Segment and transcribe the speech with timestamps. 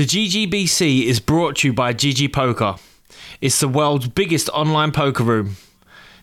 [0.00, 2.76] The GGBC is brought to you by GG Poker.
[3.42, 5.56] It's the world's biggest online poker room.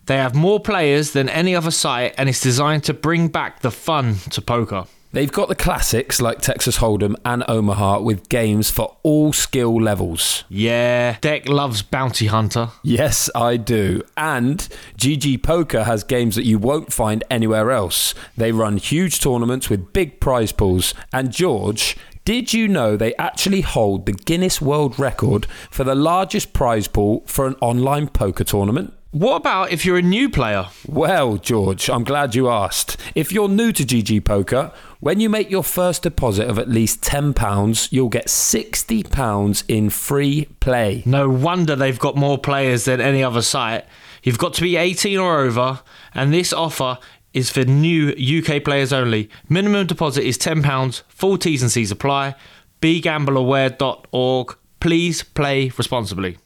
[0.06, 3.70] They have more players than any other site and it's designed to bring back the
[3.70, 4.86] fun to poker.
[5.12, 10.42] They've got the classics like Texas Hold'em and Omaha with games for all skill levels.
[10.48, 12.70] Yeah, Dec loves Bounty Hunter.
[12.82, 14.02] Yes, I do.
[14.16, 14.58] And
[14.98, 18.14] GG Poker has games that you won't find anywhere else.
[18.36, 20.92] They run huge tournaments with big prize pools.
[21.10, 21.96] And George,
[22.28, 27.22] did you know they actually hold the Guinness World Record for the largest prize pool
[27.24, 28.92] for an online poker tournament?
[29.12, 30.66] What about if you're a new player?
[30.86, 32.98] Well, George, I'm glad you asked.
[33.14, 37.00] If you're new to GG Poker, when you make your first deposit of at least
[37.00, 41.02] £10, you'll get £60 in free play.
[41.06, 43.86] No wonder they've got more players than any other site.
[44.22, 45.80] You've got to be 18 or over,
[46.12, 46.98] and this offer
[47.38, 49.30] is for new UK players only.
[49.48, 52.34] Minimum deposit is £10, full T's and C's apply.
[52.82, 54.56] BeGambleAware.org.
[54.80, 56.38] Please play responsibly.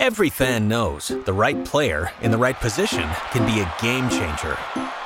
[0.00, 4.56] Every fan knows the right player in the right position can be a game changer.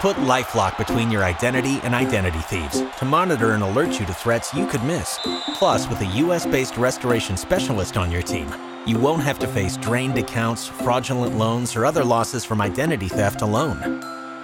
[0.01, 4.55] Put LifeLock between your identity and identity thieves to monitor and alert you to threats
[4.55, 5.19] you could miss.
[5.55, 8.49] Plus, with a US-based restoration specialist on your team,
[8.87, 13.43] you won't have to face drained accounts, fraudulent loans, or other losses from identity theft
[13.43, 14.01] alone.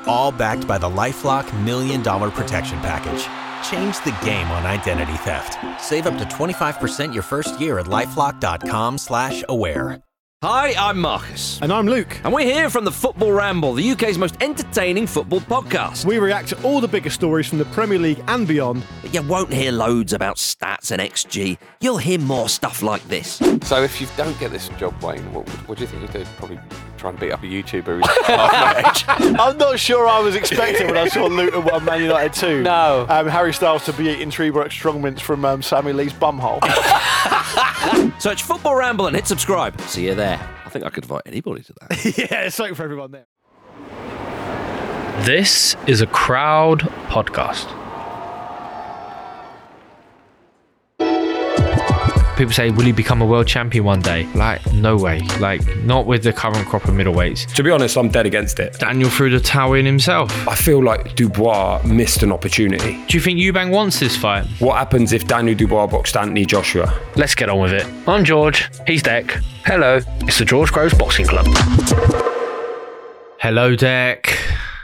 [0.06, 3.29] All backed by the LifeLock Million Dollar Protection Package.
[3.70, 5.56] Change the game on identity theft.
[5.81, 10.03] Save up to 25% your first year at LifeLock.com slash aware.
[10.43, 11.61] Hi, I'm Marcus.
[11.61, 12.19] And I'm Luke.
[12.25, 16.06] And we're here from the Football Ramble, the UK's most entertaining football podcast.
[16.06, 18.83] We react to all the biggest stories from the Premier League and beyond.
[19.03, 21.59] But you won't hear loads about stats and XG.
[21.83, 23.33] You'll hear more stuff like this.
[23.65, 26.25] So if you don't get this job, Wayne, what, what do you think you do?
[26.39, 26.59] Probably
[27.01, 29.05] try to beat up a YouTuber who's half my age.
[29.41, 32.62] I'm not sure I was expecting when I saw Luton 1 Man United 2.
[32.62, 33.06] No.
[33.09, 36.61] Um, Harry Styles to be eating Trebor strongmints from um, Sammy Lee's bumhole.
[38.21, 39.81] Search Football Ramble and hit subscribe.
[39.83, 40.39] See you there.
[40.65, 42.05] I think I could invite anybody to that.
[42.19, 43.27] yeah, it's something for everyone there.
[45.25, 47.80] This is a crowd podcast.
[52.41, 54.25] People say, will he become a world champion one day?
[54.33, 55.21] Like, no way.
[55.41, 57.53] Like, not with the current crop of middleweights.
[57.55, 58.78] To be honest, I'm dead against it.
[58.78, 60.33] Daniel threw the towel in himself.
[60.49, 63.05] I feel like Dubois missed an opportunity.
[63.09, 64.47] Do you think Eubank wants this fight?
[64.59, 66.99] What happens if Daniel Dubois boxed Anthony Joshua?
[67.15, 67.87] Let's get on with it.
[68.09, 68.71] I'm George.
[68.87, 69.33] He's Dec.
[69.67, 70.00] Hello.
[70.23, 71.45] It's the George Groves Boxing Club.
[73.39, 74.34] Hello, Dec.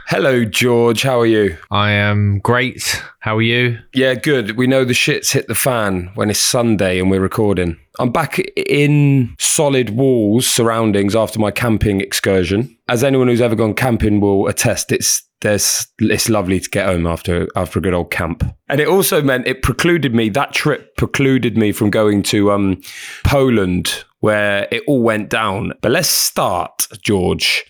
[0.08, 1.02] Hello, George.
[1.02, 1.56] How are you?
[1.68, 3.02] I am great.
[3.18, 3.80] How are you?
[3.92, 4.56] Yeah, good.
[4.56, 7.76] We know the shit's hit the fan when it's Sunday and we're recording.
[7.98, 12.78] I'm back in solid walls surroundings after my camping excursion.
[12.88, 17.04] As anyone who's ever gone camping will attest, it's there's it's lovely to get home
[17.06, 18.44] after after a good old camp.
[18.68, 22.80] And it also meant it precluded me that trip precluded me from going to um,
[23.24, 25.72] Poland where it all went down.
[25.82, 27.64] But let's start, George,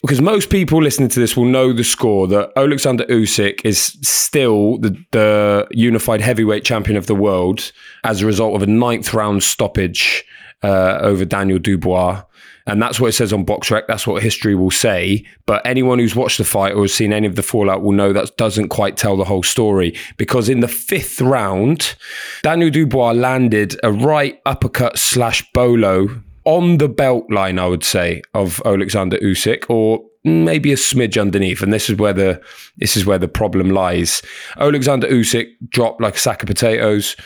[0.00, 4.78] because most people listening to this will know the score that Alexander Usyk is still
[4.78, 7.72] the, the unified heavyweight champion of the world
[8.04, 10.24] as a result of a ninth round stoppage
[10.62, 12.22] uh, over Daniel Dubois.
[12.68, 13.86] And that's what it says on BoxRec.
[13.88, 15.24] That's what history will say.
[15.46, 18.12] But anyone who's watched the fight or has seen any of the fallout will know
[18.12, 19.96] that doesn't quite tell the whole story.
[20.18, 21.96] Because in the fifth round,
[22.42, 28.22] Daniel Dubois landed a right uppercut slash bolo on the belt line, I would say,
[28.34, 31.62] of Alexander Usyk, or maybe a smidge underneath.
[31.62, 32.40] And this is where the
[32.76, 34.22] this is where the problem lies.
[34.58, 37.16] Alexander Usyk dropped like a sack of potatoes,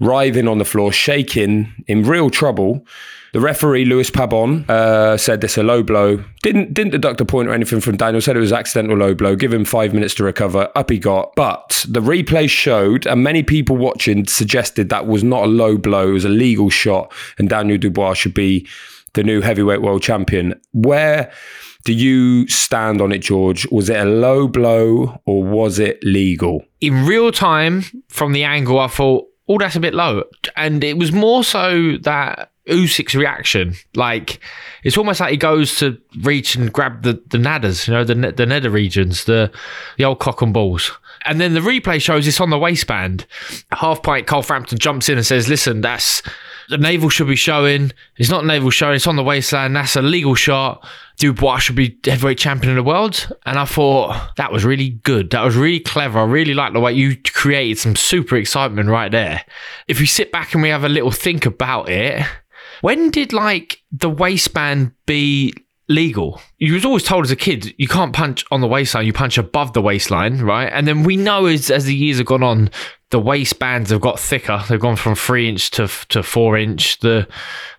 [0.00, 2.86] writhing on the floor, shaking, in real trouble.
[3.36, 6.24] The referee Luis Pabon uh, said this a low blow.
[6.42, 8.22] Didn't didn't deduct a point or anything from Daniel.
[8.22, 9.36] Said it was accidental low blow.
[9.36, 10.70] Give him five minutes to recover.
[10.74, 11.34] Up he got.
[11.36, 16.08] But the replay showed, and many people watching suggested that was not a low blow.
[16.08, 18.66] It was a legal shot, and Daniel Dubois should be
[19.12, 20.58] the new heavyweight world champion.
[20.72, 21.30] Where
[21.84, 23.70] do you stand on it, George?
[23.70, 26.64] Was it a low blow or was it legal?
[26.80, 30.24] In real time, from the angle, I thought, oh, that's a bit low.
[30.56, 33.74] And it was more so that Usyk's reaction.
[33.94, 34.40] Like,
[34.82, 38.32] it's almost like he goes to reach and grab the, the nadders, you know, the,
[38.32, 39.50] the nether regions, the,
[39.98, 40.90] the old cock and balls.
[41.24, 43.26] And then the replay shows it's on the waistband.
[43.72, 46.22] Half pint Carl Frampton jumps in and says, listen, that's
[46.68, 47.92] the navel should be showing.
[48.16, 49.72] It's not navel showing, it's on the waistline.
[49.72, 50.86] That's a legal shot.
[51.18, 53.28] Dubois should be heavyweight champion of the world.
[53.46, 55.30] And I thought that was really good.
[55.30, 56.18] That was really clever.
[56.18, 59.42] I really like the way you created some super excitement right there.
[59.88, 62.24] If we sit back and we have a little think about it,
[62.80, 65.54] when did like the waistband be
[65.88, 66.40] legal?
[66.58, 69.38] You was always told as a kid you can't punch on the waistline, you punch
[69.38, 70.70] above the waistline, right?
[70.72, 72.70] And then we know as as the years have gone on,
[73.10, 74.60] the waistbands have got thicker.
[74.68, 76.98] They've gone from three inch to to four inch.
[76.98, 77.28] The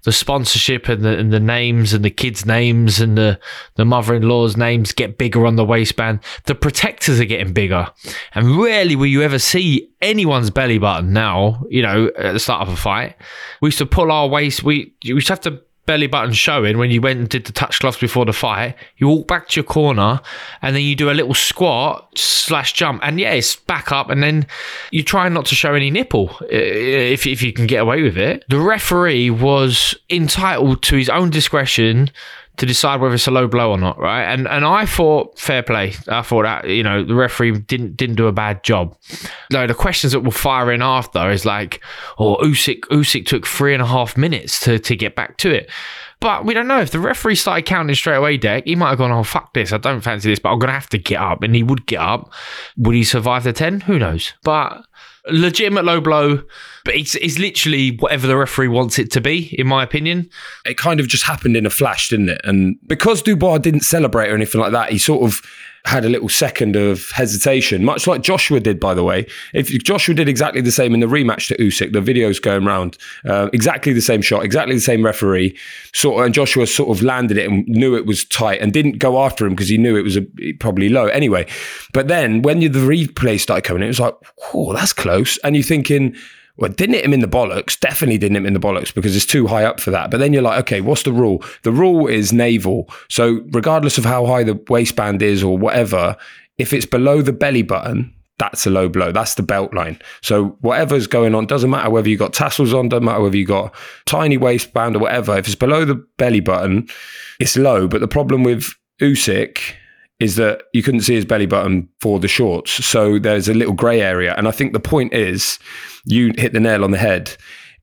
[0.03, 3.39] the sponsorship and the and the names and the kids' names and the
[3.75, 6.21] the mother in law's names get bigger on the waistband.
[6.45, 7.91] The protectors are getting bigger,
[8.35, 11.65] and rarely will you ever see anyone's belly button now.
[11.69, 13.17] You know, at the start of a fight,
[13.61, 14.63] we used to pull our waist.
[14.63, 17.51] We we used to have to belly button showing when you went and did the
[17.51, 18.75] touch gloves before the fight.
[18.97, 20.21] You walk back to your corner
[20.61, 23.01] and then you do a little squat slash jump.
[23.03, 24.11] And yeah, it's back up.
[24.11, 24.45] And then
[24.91, 28.17] you try not to show any nipple uh, if, if you can get away with
[28.17, 28.43] it.
[28.49, 32.11] The referee was entitled to his own discretion
[32.57, 34.23] to decide whether it's a low blow or not, right?
[34.23, 35.93] And and I thought fair play.
[36.07, 38.97] I thought that you know the referee didn't didn't do a bad job.
[39.51, 41.81] No, the questions that were firing after is like,
[42.17, 45.69] oh, Usyk Usyk took three and a half minutes to to get back to it.
[46.19, 48.63] But we don't know if the referee started counting straight away, Dec.
[48.65, 49.71] He might have gone, oh, fuck this.
[49.71, 51.43] I don't fancy this, but I'm to have to get up.
[51.43, 52.33] And he would get up.
[52.75, 53.81] Would he survive the 10?
[53.81, 54.33] Who knows?
[54.43, 54.83] But
[55.29, 56.43] legitimate low blow,
[56.85, 60.29] but it's, it's literally whatever the referee wants it to be, in my opinion.
[60.65, 62.41] It kind of just happened in a flash, didn't it?
[62.43, 65.41] And because Dubois didn't celebrate or anything like that, he sort of
[65.87, 69.25] had a little second of hesitation, much like Joshua did, by the way.
[69.53, 72.97] If Joshua did exactly the same in the rematch to Usyk, the video's going around,
[73.25, 75.57] uh, exactly the same shot, exactly the same referee,
[75.93, 78.99] sort of, and Joshua sort of landed it and knew it was tight and didn't
[78.99, 81.47] go after him because he knew it was a, probably low anyway.
[81.93, 84.15] But then when the replay started coming, it was like,
[84.53, 86.15] oh, that's close, and you're thinking
[86.57, 87.79] well, didn't hit him in the bollocks.
[87.79, 90.09] Definitely didn't hit him in the bollocks because it's too high up for that.
[90.09, 91.43] But then you're like, okay, what's the rule?
[91.63, 92.89] The rule is navel.
[93.09, 96.17] So regardless of how high the waistband is or whatever,
[96.57, 99.11] if it's below the belly button, that's a low blow.
[99.11, 99.99] That's the belt line.
[100.21, 103.45] So whatever's going on, doesn't matter whether you got tassels on, doesn't matter whether you
[103.45, 103.73] got
[104.05, 105.37] tiny waistband or whatever.
[105.37, 106.87] If it's below the belly button,
[107.39, 107.87] it's low.
[107.87, 109.59] But the problem with Usyk
[110.19, 112.71] is that you couldn't see his belly button for the shorts.
[112.85, 114.33] So there's a little grey area.
[114.37, 115.59] And I think the point is,
[116.05, 117.35] you hit the nail on the head,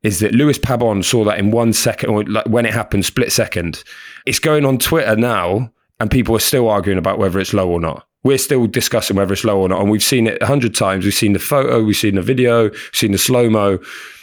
[0.03, 3.33] is that Luis Pabon saw that in one second, or like when it happened, split
[3.33, 3.83] second.
[4.27, 5.71] It's going on Twitter now,
[6.01, 8.07] and people are still arguing about whether it's low or not.
[8.25, 9.81] We're still discussing whether it's low or not.
[9.81, 11.05] And we've seen it a hundred times.
[11.05, 13.79] We've seen the photo, we've seen the video, we've seen the slow mo.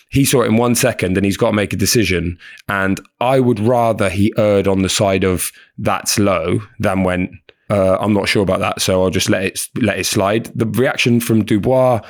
[0.09, 2.37] He saw it in one second and he's got to make a decision.
[2.67, 7.31] And I would rather he erred on the side of that's low than went,
[7.71, 10.45] uh, I'm not sure about that, so I'll just let it let it slide.
[10.53, 12.01] The reaction from Dubois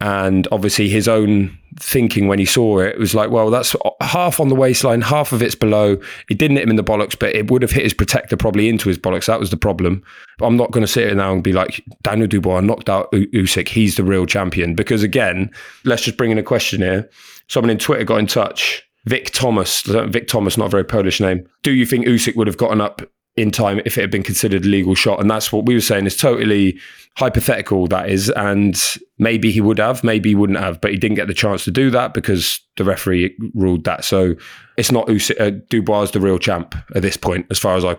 [0.00, 4.48] and obviously his own thinking when he saw it was like, well, that's half on
[4.48, 5.96] the waistline, half of it's below.
[6.28, 8.68] It didn't hit him in the bollocks, but it would have hit his protector probably
[8.68, 9.26] into his bollocks.
[9.26, 10.02] That was the problem.
[10.42, 13.68] I'm not going to sit here now and be like, Daniel Dubois knocked out Usyk.
[13.68, 14.74] He's the real champion.
[14.74, 15.50] Because again,
[15.84, 17.08] let's just bring in a question here.
[17.48, 18.82] Someone in Twitter got in touch.
[19.06, 21.48] Vic Thomas, Vic Thomas, not a very Polish name.
[21.62, 23.02] Do you think Usyk would have gotten up
[23.36, 25.20] in time if it had been considered a legal shot.
[25.20, 26.78] And that's what we were saying is totally
[27.16, 28.30] hypothetical, that is.
[28.30, 28.82] And
[29.18, 31.70] maybe he would have, maybe he wouldn't have, but he didn't get the chance to
[31.70, 34.04] do that because the referee ruled that.
[34.04, 34.34] So
[34.78, 37.92] it's not Usyk, uh, Dubois the real champ at this point, as far as, I,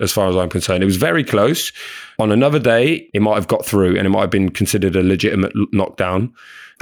[0.00, 0.82] as far as I'm concerned.
[0.82, 1.72] It was very close.
[2.18, 5.02] On another day, it might have got through and it might have been considered a
[5.02, 6.32] legitimate knockdown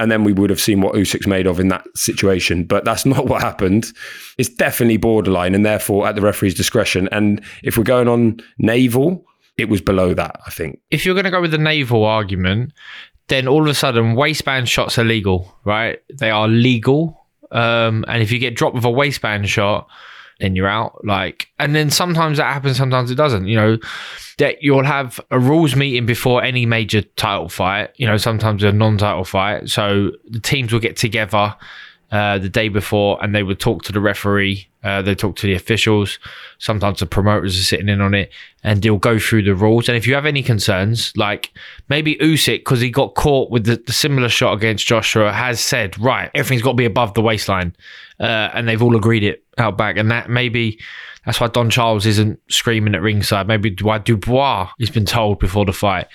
[0.03, 2.65] and then we would have seen what Usyk's made of in that situation.
[2.65, 3.91] But that's not what happened.
[4.37, 7.07] It's definitely borderline, and therefore at the referee's discretion.
[7.13, 9.25] And if we're going on navel,
[9.57, 10.39] it was below that.
[10.45, 10.81] I think.
[10.91, 12.73] If you're going to go with the navel argument,
[13.29, 15.99] then all of a sudden waistband shots are legal, right?
[16.19, 17.25] They are legal.
[17.51, 19.87] Um, and if you get dropped with a waistband shot,
[20.39, 21.03] then you're out.
[21.05, 23.47] Like, and then sometimes that happens, sometimes it doesn't.
[23.47, 23.77] You know,
[24.37, 27.91] that you'll have a rules meeting before any major title fight.
[27.95, 29.69] You know, sometimes a non-title fight.
[29.69, 31.55] So the teams will get together
[32.11, 34.67] uh, the day before and they would talk to the referee.
[34.83, 36.19] Uh, they talk to the officials.
[36.59, 38.31] Sometimes the promoters are sitting in on it,
[38.63, 39.87] and they'll go through the rules.
[39.87, 41.53] And if you have any concerns, like
[41.87, 45.97] maybe Usyk, because he got caught with the, the, similar shot against Joshua, has said,
[45.99, 47.73] right, everything's got to be above the waistline,
[48.19, 50.79] uh, and they've all agreed it out back, and that maybe
[51.25, 53.47] that's why Don Charles isn't screaming at ringside.
[53.47, 56.07] Maybe why Dubois has been told before the fight,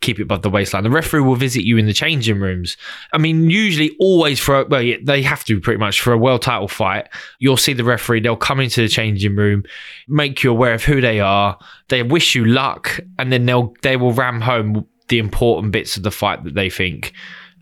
[0.00, 0.84] keep it above the waistline.
[0.84, 2.76] The referee will visit you in the changing rooms.
[3.12, 6.42] I mean, usually always for, well, yeah, they have to pretty much for a world
[6.42, 7.08] title fight.
[7.38, 9.64] You'll see the referee, they'll come into the changing room,
[10.08, 11.58] make you aware of who they are.
[11.88, 16.02] They wish you luck and then they'll, they will ram home the important bits of
[16.02, 17.12] the fight that they think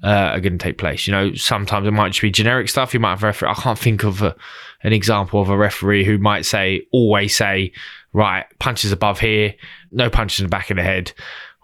[0.02, 1.06] uh, are going to take place.
[1.06, 2.92] You know, sometimes it might just be generic stuff.
[2.92, 3.50] You might have referee.
[3.50, 4.34] I can't think of a,
[4.82, 7.72] an example of a referee who might say, always say,
[8.12, 9.54] right, punches above here,
[9.90, 11.12] no punches in the back of the head.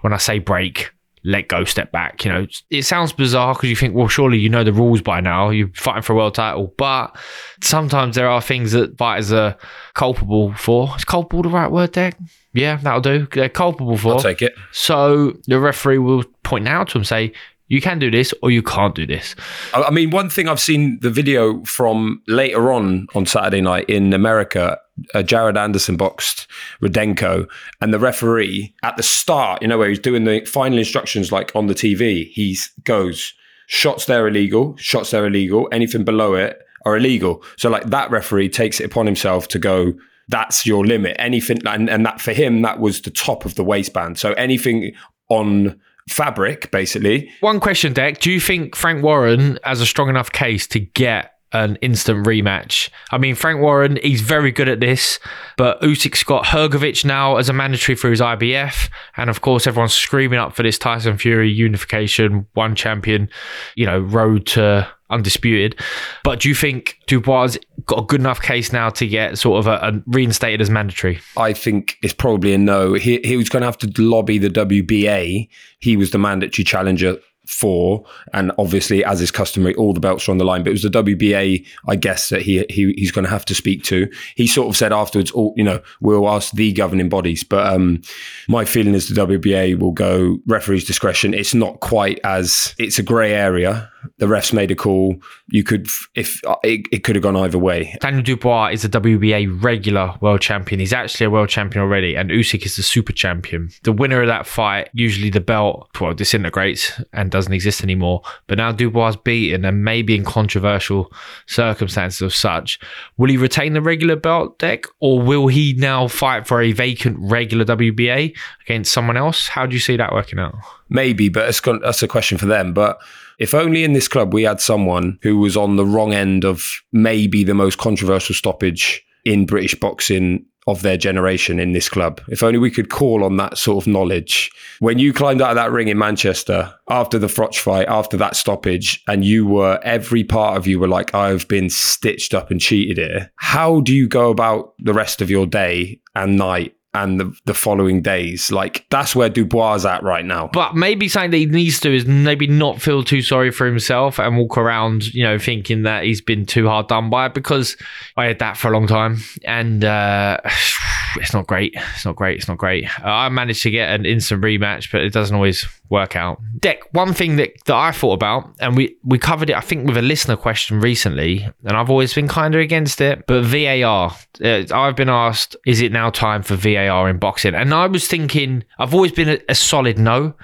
[0.00, 0.92] When I say break,
[1.24, 2.24] let go, step back.
[2.24, 5.20] You know, it sounds bizarre because you think, well, surely you know the rules by
[5.20, 5.50] now.
[5.50, 7.16] You're fighting for a world title, but
[7.62, 9.56] sometimes there are things that fighters are
[9.94, 10.94] culpable for.
[10.96, 12.12] Is culpable the right word, there?
[12.54, 13.26] Yeah, that'll do.
[13.32, 14.14] They're culpable for.
[14.14, 14.54] I'll take it.
[14.72, 17.32] So the referee will point out to him, say,
[17.68, 19.34] You can do this or you can't do this.
[19.74, 24.12] I mean, one thing I've seen the video from later on on Saturday night in
[24.12, 24.78] America.
[25.14, 26.48] Uh, Jared Anderson boxed
[26.82, 27.48] Rodenko,
[27.80, 31.54] and the referee at the start, you know, where he's doing the final instructions, like
[31.54, 33.32] on the TV, he goes,
[33.68, 35.68] "Shots there illegal, shots there illegal.
[35.70, 39.92] Anything below it are illegal." So, like that referee takes it upon himself to go,
[40.26, 43.62] "That's your limit." Anything, and, and that for him, that was the top of the
[43.62, 44.18] waistband.
[44.18, 44.94] So anything
[45.28, 48.18] on fabric, basically, One question, Dec.
[48.20, 52.90] Do you think Frank Warren has a strong enough case to get an instant rematch?
[53.10, 55.18] I mean, Frank Warren, he's very good at this,
[55.56, 58.90] but Usyk's got Hrgovic now as a mandatory for his IBF.
[59.16, 63.28] And of course, everyone's screaming up for this Tyson Fury unification, one champion,
[63.76, 65.78] you know, road to undisputed.
[66.24, 69.66] But do you think Dubois got a good enough case now to get sort of
[69.66, 71.20] a, a reinstated as mandatory?
[71.36, 72.94] I think it's probably a no.
[72.94, 75.48] He he was going to have to lobby the WBA.
[75.78, 80.32] He was the mandatory challenger for, and obviously, as is customary, all the belts are
[80.32, 80.62] on the line.
[80.62, 83.54] But it was the WBA, I guess, that he, he he's going to have to
[83.54, 84.06] speak to.
[84.36, 88.02] He sort of said afterwards, "Oh, you know, we'll ask the governing bodies." But um,
[88.48, 91.32] my feeling is the WBA will go referee's discretion.
[91.32, 93.90] It's not quite as it's a grey area.
[94.18, 95.16] The refs made a call.
[95.48, 97.96] You could, if it, it could have gone either way.
[98.00, 100.80] Daniel Dubois is a WBA regular world champion.
[100.80, 103.70] He's actually a world champion already, and Usyk is the super champion.
[103.82, 108.22] The winner of that fight, usually the belt, well, disintegrates and doesn't exist anymore.
[108.46, 111.12] But now Dubois beaten, and maybe in controversial
[111.46, 112.78] circumstances of such,
[113.16, 117.16] will he retain the regular belt Dec, or will he now fight for a vacant
[117.20, 119.48] regular WBA against someone else?
[119.48, 120.54] How do you see that working out?
[120.88, 122.72] Maybe, but it's that's a question for them.
[122.72, 122.98] But
[123.38, 126.64] if only in this club we had someone who was on the wrong end of
[126.92, 132.20] maybe the most controversial stoppage in British boxing of their generation in this club.
[132.28, 134.50] If only we could call on that sort of knowledge.
[134.80, 138.36] When you climbed out of that ring in Manchester after the Froch fight, after that
[138.36, 142.60] stoppage, and you were, every part of you were like, I've been stitched up and
[142.60, 143.32] cheated here.
[143.36, 146.74] How do you go about the rest of your day and night?
[146.98, 150.50] And the, the following days, like that's where Dubois is at right now.
[150.52, 153.66] But maybe something that he needs to do is maybe not feel too sorry for
[153.66, 157.76] himself and walk around, you know, thinking that he's been too hard done by because
[158.16, 160.38] I had that for a long time and uh,
[161.16, 161.74] it's not great.
[161.94, 162.38] It's not great.
[162.38, 162.84] It's not great.
[163.00, 166.40] Uh, I managed to get an instant rematch, but it doesn't always work out.
[166.58, 169.86] Dec, one thing that, that I thought about, and we, we covered it, I think,
[169.86, 174.12] with a listener question recently, and I've always been kind of against it, but VAR.
[174.44, 177.54] Uh, I've been asked, is it now time for VAR in boxing?
[177.54, 180.34] And I was thinking, I've always been a, a solid no,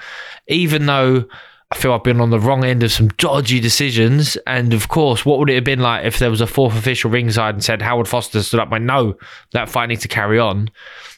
[0.49, 1.27] even though.
[1.75, 4.37] I feel I've been on the wrong end of some dodgy decisions.
[4.47, 7.11] And of course, what would it have been like if there was a fourth official
[7.11, 9.19] ringside and said Howard Foster stood up, went, no,
[9.51, 10.71] that fight needs to carry on?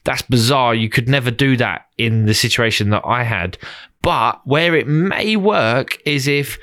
[0.04, 0.75] That's bizarre.
[0.75, 3.58] You could never do that in the situation that I had.
[4.00, 6.58] But where it may work is if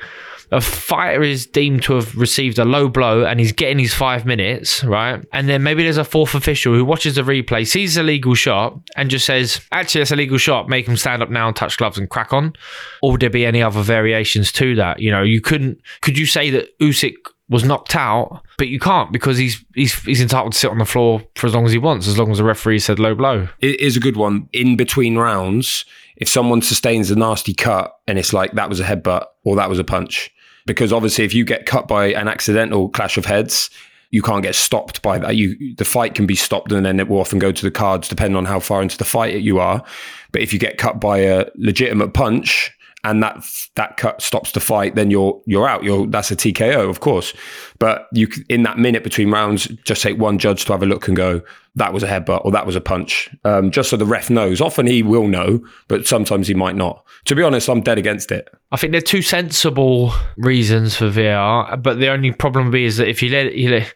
[0.53, 4.25] a fighter is deemed to have received a low blow and he's getting his five
[4.25, 5.25] minutes, right?
[5.33, 8.79] And then maybe there's a fourth official who watches the replay, sees a legal shot,
[8.95, 10.69] and just says, actually, that's a legal shot.
[10.69, 12.53] Make him stand up now and touch gloves and crack on.
[13.01, 14.99] Or would there be any other variations to that?
[14.99, 17.15] You know, you couldn't, could you say that Usyk
[17.49, 20.85] was knocked out, but you can't because he's he's he's entitled to sit on the
[20.85, 23.47] floor for as long as he wants, as long as the referee said low blow.
[23.59, 24.47] it is a good one.
[24.53, 28.83] In between rounds, if someone sustains a nasty cut and it's like that was a
[28.83, 30.31] headbutt or that was a punch,
[30.65, 33.69] because obviously if you get cut by an accidental clash of heads,
[34.11, 35.35] you can't get stopped by that.
[35.35, 38.07] You the fight can be stopped and then it will often go to the cards
[38.07, 39.83] depending on how far into the fight you are.
[40.31, 42.71] But if you get cut by a legitimate punch
[43.03, 43.43] and that
[43.75, 45.83] that cut stops the fight, then you're you're out.
[45.83, 47.33] You're that's a TKO, of course.
[47.79, 51.07] But you in that minute between rounds, just take one judge to have a look
[51.07, 51.41] and go,
[51.75, 54.61] that was a headbutt or that was a punch, um, just so the ref knows.
[54.61, 57.03] Often he will know, but sometimes he might not.
[57.25, 58.49] To be honest, I'm dead against it.
[58.71, 63.07] I think there are two sensible reasons for VR, but the only problem is that
[63.07, 63.93] if you let you let,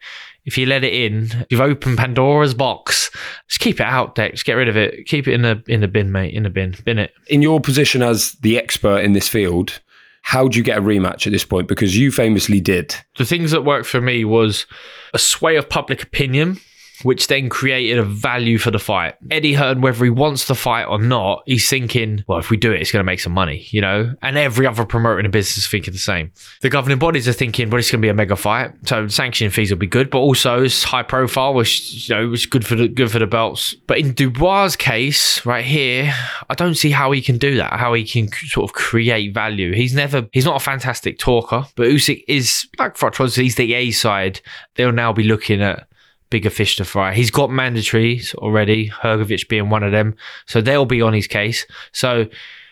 [0.48, 3.12] if you let it in, you've opened Pandora's box.
[3.50, 4.44] Just keep it out, Dex.
[4.44, 5.06] Get rid of it.
[5.06, 6.34] Keep it in the in the bin, mate.
[6.34, 6.74] In the bin.
[6.86, 7.13] Bin it.
[7.27, 9.82] In your position as the expert in this field,
[10.22, 11.68] how do you get a rematch at this point?
[11.68, 12.96] Because you famously did.
[13.18, 14.66] The things that worked for me was
[15.13, 16.62] a sway of public opinion,
[17.04, 19.16] which then created a value for the fight.
[19.30, 22.72] Eddie Hearn, whether he wants the fight or not, he's thinking, well, if we do
[22.72, 24.13] it, it's going to make some money, you know?
[24.22, 26.32] And every other promoter in the business is thinking the same.
[26.62, 28.72] The governing bodies are thinking, well, it's going to be a mega fight.
[28.86, 32.46] So sanctioning fees will be good, but also it's high profile, which, you know, it's
[32.46, 33.75] good for the, good for the belts.
[33.88, 36.13] But in Dubois' case, right here,
[36.50, 39.74] I don't see how he can do that, how he can sort of create value.
[39.74, 43.74] He's never, he's not a fantastic talker, but Usyk is, like Froch was, he's the
[43.74, 44.42] A side.
[44.75, 45.88] They'll now be looking at
[46.30, 47.14] bigger fish to fry.
[47.14, 50.16] He's got mandatories already, Hrgovic being one of them.
[50.46, 51.66] So they'll be on his case.
[51.92, 52.28] So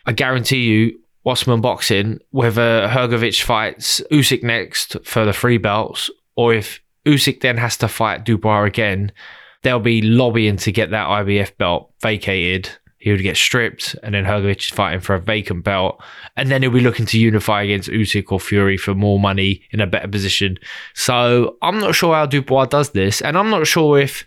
[0.06, 6.54] I guarantee you, Wasserman Boxing whether Hrgovic fights Usyk next for the three belts, or
[6.54, 9.12] if Usyk then has to fight Dubois again,
[9.64, 12.70] they'll be lobbying to get that IBF belt vacated.
[13.06, 16.02] He would get stripped, and then Hrgovic is fighting for a vacant belt,
[16.36, 19.80] and then he'll be looking to unify against Usyk or Fury for more money in
[19.80, 20.58] a better position.
[20.96, 24.26] So I'm not sure how Dubois does this, and I'm not sure if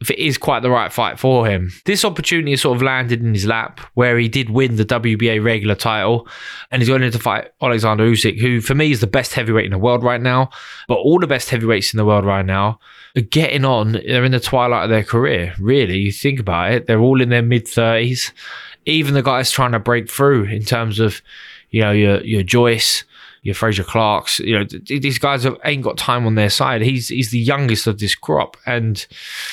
[0.00, 1.70] if it is quite the right fight for him.
[1.84, 5.74] This opportunity sort of landed in his lap where he did win the WBA regular
[5.74, 6.26] title
[6.70, 9.66] and he's going in to fight Alexander Usyk, who for me is the best heavyweight
[9.66, 10.48] in the world right now.
[10.88, 12.80] But all the best heavyweights in the world right now
[13.14, 13.92] are getting on.
[13.92, 15.98] They're in the twilight of their career, really.
[15.98, 18.32] You think about it, they're all in their mid 30s.
[18.86, 21.20] Even the guys trying to break through in terms of,
[21.68, 23.04] you know, your, your Joyce,
[23.42, 26.82] your Frazer Clarkes, you know, th- these guys have, ain't got time on their side.
[26.82, 29.06] He's he's the youngest of this crop, and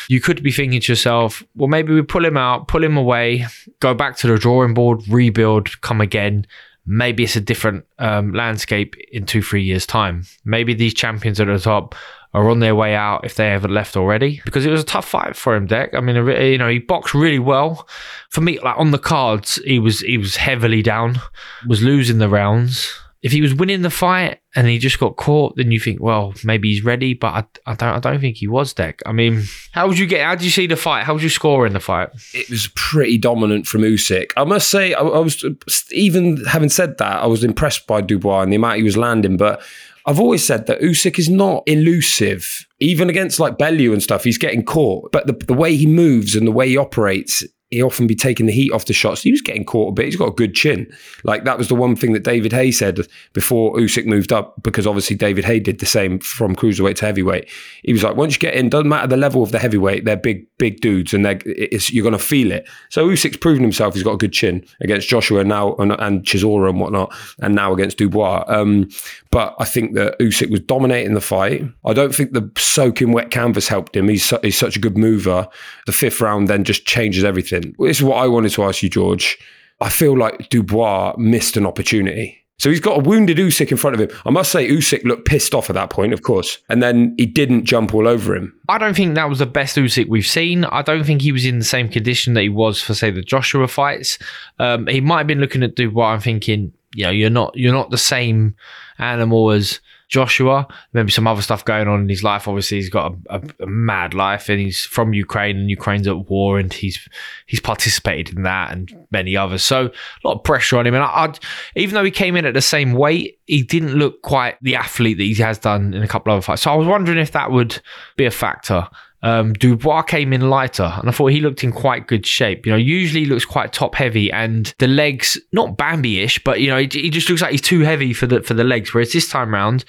[0.10, 3.46] you could be thinking to yourself, well, maybe we pull him out, pull him away,
[3.80, 6.46] go back to the drawing board, rebuild, come again.
[6.86, 10.24] Maybe it's a different um, landscape in two, three years' time.
[10.46, 11.96] Maybe these champions at the top
[12.34, 14.42] are on their way out if they haven't left already.
[14.46, 15.94] Because it was a tough fight for him, Dec.
[15.94, 17.90] I mean, you know, he boxed really well.
[18.30, 21.20] For me, like on the cards, he was he was heavily down,
[21.68, 25.56] was losing the rounds if he was winning the fight and he just got caught,
[25.56, 27.14] then you think, well, maybe he's ready.
[27.14, 28.74] But I, I don't, I don't think he was.
[28.74, 29.00] Dec.
[29.06, 30.26] I mean, how would you get?
[30.26, 31.04] How did you see the fight?
[31.04, 32.10] How would you score in the fight?
[32.34, 34.32] It was pretty dominant from Usyk.
[34.38, 35.44] I must say, I, I was
[35.92, 39.38] even having said that, I was impressed by Dubois and the amount he was landing,
[39.38, 39.62] but.
[40.10, 42.66] I've always said that Usyk is not elusive.
[42.80, 45.12] Even against like Bellew and stuff, he's getting caught.
[45.12, 48.46] But the, the way he moves and the way he operates he often be taking
[48.46, 49.24] the heat off the shots.
[49.24, 50.06] He was getting caught a bit.
[50.06, 50.90] He's got a good chin.
[51.26, 54.88] Like that was the one thing that David Haye said before Usyk moved up, because
[54.88, 57.50] obviously David Haye did the same from cruiserweight to heavyweight.
[57.84, 60.16] He was like, once you get in, doesn't matter the level of the heavyweight, they're
[60.16, 62.68] big, big dudes, and you're going to feel it.
[62.90, 63.96] So Usyk's proven himself.
[63.96, 67.74] He's got a good chin against Joshua now and, and Chisora and whatnot, and now
[67.74, 68.46] against Dubois.
[68.48, 68.90] Um,
[69.30, 71.64] but I think that Usyk was dominating the fight.
[71.86, 74.08] I don't think the soaking wet canvas helped him.
[74.08, 75.50] He's, su- he's such a good mover.
[75.86, 77.57] The fifth round then just changes everything.
[77.80, 79.38] This is what I wanted to ask you, George.
[79.80, 82.44] I feel like Dubois missed an opportunity.
[82.60, 84.18] So he's got a wounded Usyk in front of him.
[84.26, 87.28] I must say, Usyk looked pissed off at that point, of course, and then he
[87.28, 88.60] didn't jump all over him.
[88.68, 90.66] I don't think that was the best Usyk we've seen.
[90.66, 93.22] I don't think he was in the same condition that he was for, say, the
[93.22, 94.18] Joshua fights.
[94.58, 97.74] Um, he might have been looking at Dubois and thinking, you know, you're not you're
[97.74, 98.56] not the same
[98.98, 100.68] animal as Joshua.
[100.94, 102.48] Maybe some other stuff going on in his life.
[102.48, 106.30] Obviously, he's got a, a, a, mad life, and he's from Ukraine, and Ukraine's at
[106.30, 107.08] war, and he's
[107.46, 109.64] he's participated in that and many others.
[109.64, 110.94] So a lot of pressure on him.
[110.94, 111.40] And I, I'd,
[111.76, 115.18] even though he came in at the same weight, he didn't look quite the athlete
[115.18, 116.62] that he has done in a couple of other fights.
[116.62, 117.82] So I was wondering if that would
[118.16, 118.88] be a factor.
[119.24, 122.66] Um, Dubois came in lighter, and I thought he looked in quite good shape.
[122.66, 126.78] You know, usually looks quite top heavy, and the legs not Bambi-ish, but you know,
[126.78, 128.94] he, he, just looks like he's too heavy for the for the legs.
[128.94, 129.86] Whereas this time round,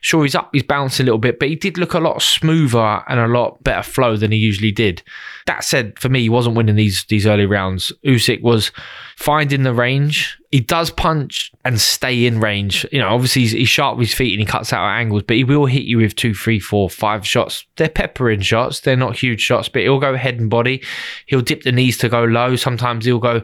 [0.00, 3.02] sure he's up, he's bouncing a little bit, but he did look a lot smoother
[3.08, 5.02] and a lot better flow than he usually did.
[5.46, 7.92] That said, for me, he wasn't winning these these early rounds.
[8.04, 8.70] Usyk was
[9.16, 10.38] finding the range.
[10.50, 12.86] He does punch and stay in range.
[12.92, 15.22] You know, obviously he's, he's sharp with his feet and he cuts out at angles,
[15.26, 17.64] but he will hit you with two, three, four, five shots.
[17.76, 18.80] They're peppering shots.
[18.80, 20.82] They're not huge shots, but he'll go head and body.
[21.26, 22.56] He'll dip the knees to go low.
[22.56, 23.42] Sometimes he'll go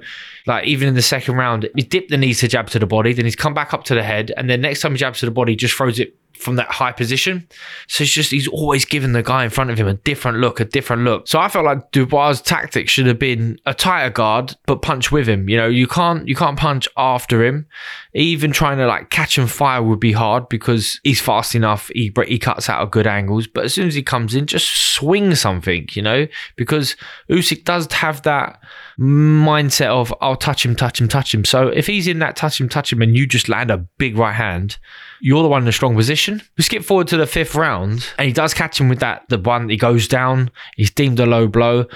[0.48, 3.12] like even in the second round, he dipped the knees to jab to the body,
[3.12, 5.26] then he's come back up to the head, and then next time he jabs to
[5.26, 7.48] the body, just throws it from that high position.
[7.88, 10.60] So it's just he's always giving the guy in front of him a different look,
[10.60, 11.28] a different look.
[11.28, 15.28] So I felt like Dubois' tactic should have been a tighter guard, but punch with
[15.28, 15.48] him.
[15.48, 17.66] You know, you can't you can't punch after him.
[18.14, 21.90] Even trying to like catch and fire would be hard because he's fast enough.
[21.94, 24.68] He he cuts out of good angles, but as soon as he comes in, just
[24.68, 25.88] swing something.
[25.92, 26.96] You know, because
[27.30, 28.60] Usyk does have that
[28.98, 31.44] mindset of I'll touch him, touch him, touch him.
[31.44, 34.18] So if he's in that touch him, touch him, and you just land a big
[34.18, 34.78] right hand,
[35.20, 36.42] you're the one in a strong position.
[36.56, 39.38] We skip forward to the fifth round, and he does catch him with that the
[39.38, 39.68] one.
[39.68, 40.50] He goes down.
[40.76, 41.86] He's deemed a low blow.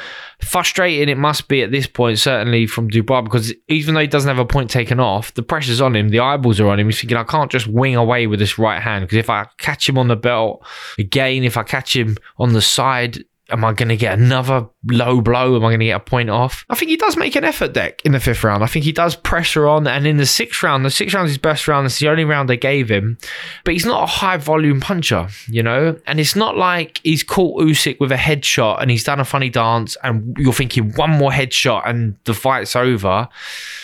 [0.40, 4.28] Frustrating it must be at this point, certainly from Dubois, because even though he doesn't
[4.28, 6.10] have a point taken off, the pressure's on him.
[6.10, 6.86] The eyeballs are on him.
[6.86, 9.88] He's thinking, I can't just wing away with this right hand because if I catch
[9.88, 10.64] him on the belt
[10.98, 15.20] again, if I catch him on the side, am I going to get another low
[15.20, 15.56] blow?
[15.56, 16.64] Am I going to get a point off?
[16.70, 18.62] I think he does make an effort Dec in the fifth round.
[18.62, 19.86] I think he does pressure on.
[19.86, 21.86] And in the sixth round, the sixth round is his best round.
[21.86, 23.18] It's the only round they gave him.
[23.64, 25.98] But he's not a high volume puncher, you know?
[26.06, 29.50] And it's not like he's caught Usyk with a headshot and he's done a funny
[29.50, 33.28] dance and you're thinking one more headshot and the fight's over.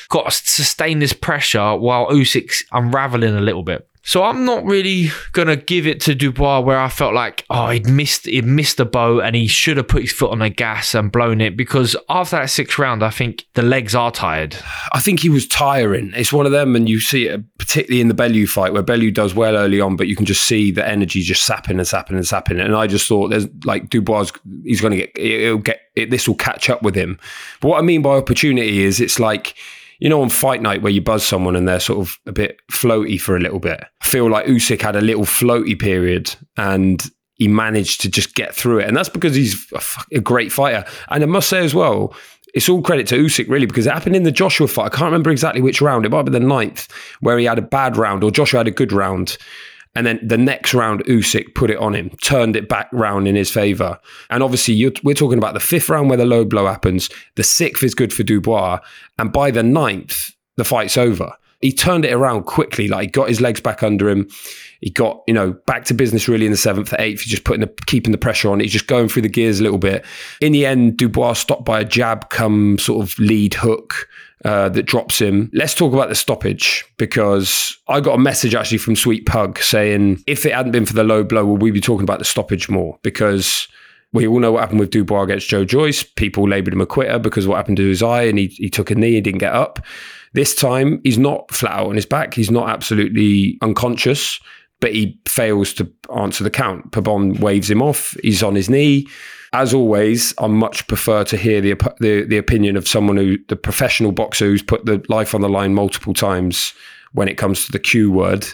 [0.09, 3.87] Got to sustain this pressure while Usyk's unraveling a little bit.
[4.09, 7.87] So I'm not really gonna give it to Dubois where I felt like oh he'd
[7.87, 10.94] missed he'd missed the boat and he should have put his foot on the gas
[10.94, 14.57] and blown it because after that sixth round I think the legs are tired.
[14.92, 16.14] I think he was tiring.
[16.16, 19.11] It's one of them, and you see it particularly in the Bellew fight where Bellew
[19.11, 22.16] does well early on, but you can just see the energy just sapping and sapping
[22.16, 22.61] and sapping.
[22.61, 24.31] And I just thought there's like Dubois,
[24.64, 27.18] he's to get, it'll get, it, this will catch up with him.
[27.61, 29.55] But what I mean by opportunity is it's like,
[29.98, 32.61] you know, on fight night where you buzz someone and they're sort of a bit
[32.70, 33.84] floaty for a little bit.
[34.00, 38.54] I feel like Usyk had a little floaty period and he managed to just get
[38.54, 38.88] through it.
[38.88, 39.72] And that's because he's
[40.12, 40.84] a, great fighter.
[41.08, 42.14] And I must say as well,
[42.54, 44.87] it's all credit to Usyk really because it happened in the Joshua fight.
[44.87, 46.04] I can't remember exactly which round.
[46.04, 46.88] It might be the ninth
[47.20, 49.37] where he had a bad round or Joshua had a good round.
[49.94, 53.35] And then the next round, Usyk put it on him, turned it back round in
[53.35, 53.98] his favour.
[54.31, 57.11] And obviously, we're talking about the fifth round where the low blow happens.
[57.35, 58.79] The sixth is good for Dubois.
[59.18, 61.33] And by the ninth, the fight's over.
[61.61, 62.87] He turned it around quickly.
[62.87, 64.29] Like, he got his legs back under him.
[64.81, 67.22] He got, you know, back to business really in the seventh, the eighth.
[67.22, 68.61] He's just putting the, keeping the pressure on.
[68.61, 70.05] He's just going through the gears a little bit.
[70.40, 74.09] In the end, Dubois stopped by a jab come sort of lead hook
[74.44, 75.51] uh, that drops him.
[75.53, 80.22] Let's talk about the stoppage because I got a message actually from Sweet Pug saying
[80.27, 82.68] if it hadn't been for the low blow, would we be talking about the stoppage
[82.68, 82.98] more?
[83.03, 83.68] Because
[84.12, 86.03] we all know what happened with Dubois against Joe Joyce.
[86.03, 88.90] People labelled him a quitter because what happened to his eye and he, he took
[88.90, 89.85] a knee and didn't get up.
[90.35, 92.35] This time, he's not flat out on his back.
[92.35, 94.40] He's not absolutely unconscious,
[94.81, 96.91] but he fails to answer the count.
[96.93, 98.17] Pabon waves him off.
[98.23, 99.07] He's on his knee.
[99.53, 103.57] As always, I much prefer to hear the, the the opinion of someone who, the
[103.57, 106.75] professional boxer who's put the life on the line multiple times
[107.12, 108.47] when it comes to the Q word.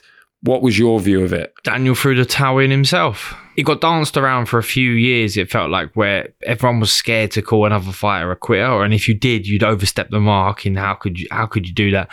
[0.42, 1.54] What was your view of it?
[1.64, 3.34] Daniel threw the towel in himself.
[3.56, 7.30] He got danced around for a few years, it felt like, where everyone was scared
[7.30, 8.84] to call another fighter a quitter.
[8.84, 10.66] And if you did, you'd overstep the mark.
[10.66, 12.10] And how could you how could you do that?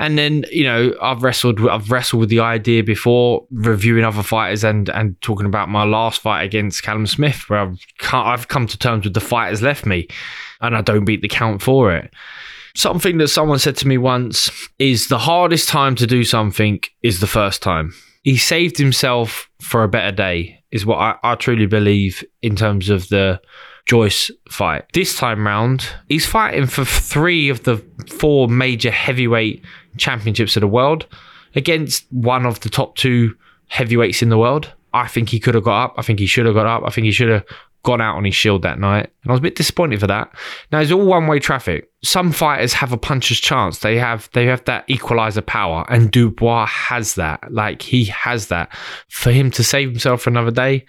[0.00, 4.64] And then, you know, I've wrestled I've wrestled with the idea before reviewing other fighters
[4.64, 7.78] and and talking about my last fight against Callum Smith, where I've
[8.10, 10.08] I've come to terms with the fighters left me
[10.62, 12.10] and I don't beat the count for it.
[12.74, 17.20] Something that someone said to me once is the hardest time to do something is
[17.20, 17.92] the first time.
[18.22, 22.88] He saved himself for a better day, is what I, I truly believe in terms
[22.88, 23.40] of the
[23.86, 24.84] Joyce fight.
[24.92, 29.64] This time round, he's fighting for three of the four major heavyweight
[29.96, 31.06] championships of the world
[31.54, 33.34] against one of the top two
[33.68, 34.72] heavyweights in the world.
[34.92, 35.94] I think he could have got up.
[35.96, 36.82] I think he should have got up.
[36.84, 37.44] I think he should have
[37.82, 39.10] gone out on his shield that night.
[39.22, 40.34] And I was a bit disappointed for that.
[40.70, 41.90] Now it's all one way traffic.
[42.02, 43.78] Some fighters have a puncher's chance.
[43.78, 45.86] They have they have that equalizer power.
[45.88, 47.52] And Dubois has that.
[47.52, 48.74] Like he has that.
[49.08, 50.84] For him to save himself for another day,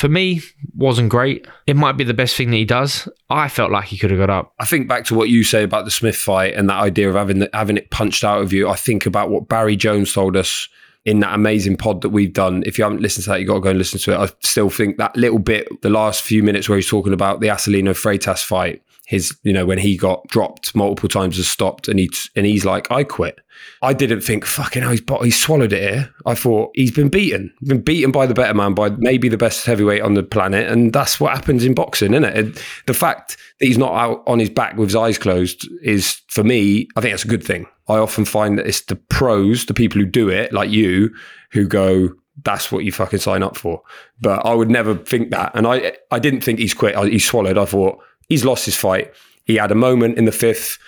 [0.00, 0.40] for me,
[0.74, 1.46] wasn't great.
[1.66, 3.06] It might be the best thing that he does.
[3.28, 4.54] I felt like he could have got up.
[4.58, 7.16] I think back to what you say about the Smith fight and that idea of
[7.16, 8.66] having the, having it punched out of you.
[8.66, 10.70] I think about what Barry Jones told us
[11.04, 12.62] in that amazing pod that we've done.
[12.64, 14.16] If you haven't listened to that, you got to go and listen to it.
[14.16, 17.48] I still think that little bit, the last few minutes where he's talking about the
[17.48, 21.98] Acelino Freitas fight, his, you know, when he got dropped multiple times and stopped, and
[21.98, 23.40] he and he's like, I quit.
[23.82, 26.14] I didn't think, fucking hell, he's, he swallowed it here.
[26.26, 29.66] I thought he's been beaten, been beaten by the better man, by maybe the best
[29.66, 32.36] heavyweight on the planet, and that's what happens in boxing, isn't it?
[32.36, 36.20] And the fact that he's not out on his back with his eyes closed is,
[36.28, 37.66] for me, I think that's a good thing.
[37.88, 41.12] I often find that it's the pros, the people who do it, like you,
[41.50, 42.10] who go,
[42.44, 43.82] that's what you fucking sign up for.
[44.20, 45.50] But I would never think that.
[45.56, 46.94] And I, I didn't think he's quit.
[46.94, 47.58] I, he swallowed.
[47.58, 47.98] I thought
[48.30, 49.12] he's lost his fight.
[49.44, 50.78] He had a moment in the fifth.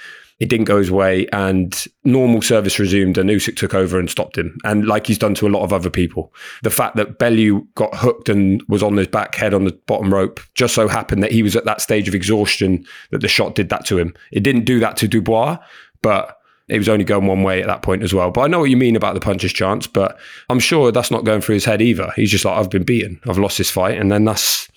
[0.40, 4.36] It didn't go his way, and normal service resumed, and Usyk took over and stopped
[4.36, 4.58] him.
[4.64, 7.94] And like he's done to a lot of other people, the fact that Bellew got
[7.94, 11.30] hooked and was on his back head on the bottom rope just so happened that
[11.30, 14.14] he was at that stage of exhaustion that the shot did that to him.
[14.32, 15.58] It didn't do that to Dubois,
[16.00, 18.32] but it was only going one way at that point as well.
[18.32, 21.24] But I know what you mean about the puncher's chance, but I'm sure that's not
[21.24, 22.12] going through his head either.
[22.16, 24.68] He's just like, I've been beaten, I've lost this fight, and then that's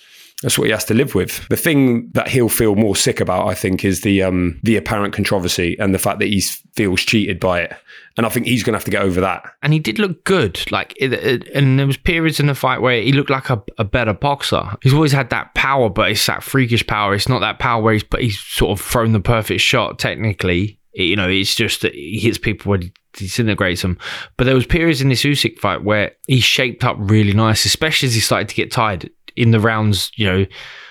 [0.42, 1.48] that's what he has to live with.
[1.48, 5.14] The thing that he'll feel more sick about, I think, is the um, the apparent
[5.14, 6.42] controversy and the fact that he
[6.74, 7.74] feels cheated by it.
[8.18, 9.44] And I think he's going to have to get over that.
[9.62, 10.72] And he did look good.
[10.72, 13.62] Like, it, it, and there was periods in the fight where he looked like a,
[13.78, 14.64] a better boxer.
[14.82, 17.14] He's always had that power, but it's that freakish power.
[17.14, 20.00] It's not that power where he's but he's sort of thrown the perfect shot.
[20.00, 23.98] Technically, you know, it's just that he hits people when he disintegrates them.
[24.38, 28.08] But there was periods in this Usyk fight where he shaped up really nice, especially
[28.08, 30.46] as he started to get tired in the rounds, you know,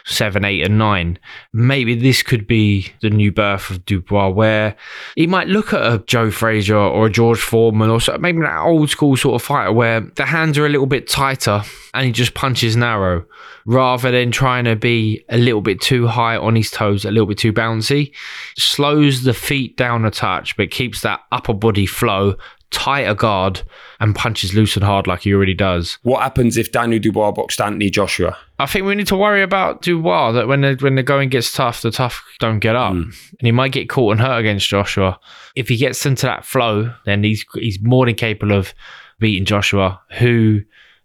[0.07, 1.18] seven, eight, and nine.
[1.52, 4.76] Maybe this could be the new birth of Dubois, where
[5.16, 8.90] he might look at a Joe Frazier or a George Foreman or maybe an old
[8.90, 11.62] school sort of fighter where the hands are a little bit tighter
[11.94, 13.24] and he just punches narrow
[13.66, 17.26] rather than trying to be a little bit too high on his toes, a little
[17.26, 18.12] bit too bouncy.
[18.59, 22.37] Slows the feet down a touch, but keeps that upper body flow
[22.74, 23.62] tighter guard
[24.00, 25.96] and punches loose and hard like he already does.
[26.02, 28.37] What happens if Daniel Dubois boxed Anthony Joshua?
[28.58, 31.52] I think we need to worry about Dubois that when the, when the going gets
[31.52, 33.10] tough, the tough don't get up, hmm.
[33.38, 35.18] and he might get caught and hurt against Joshua.
[35.54, 38.74] If he gets into that flow, then he's he's more than capable of
[39.20, 40.62] beating Joshua, who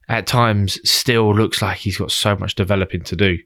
[0.10, 3.38] at times still looks like he's got so much developing to do.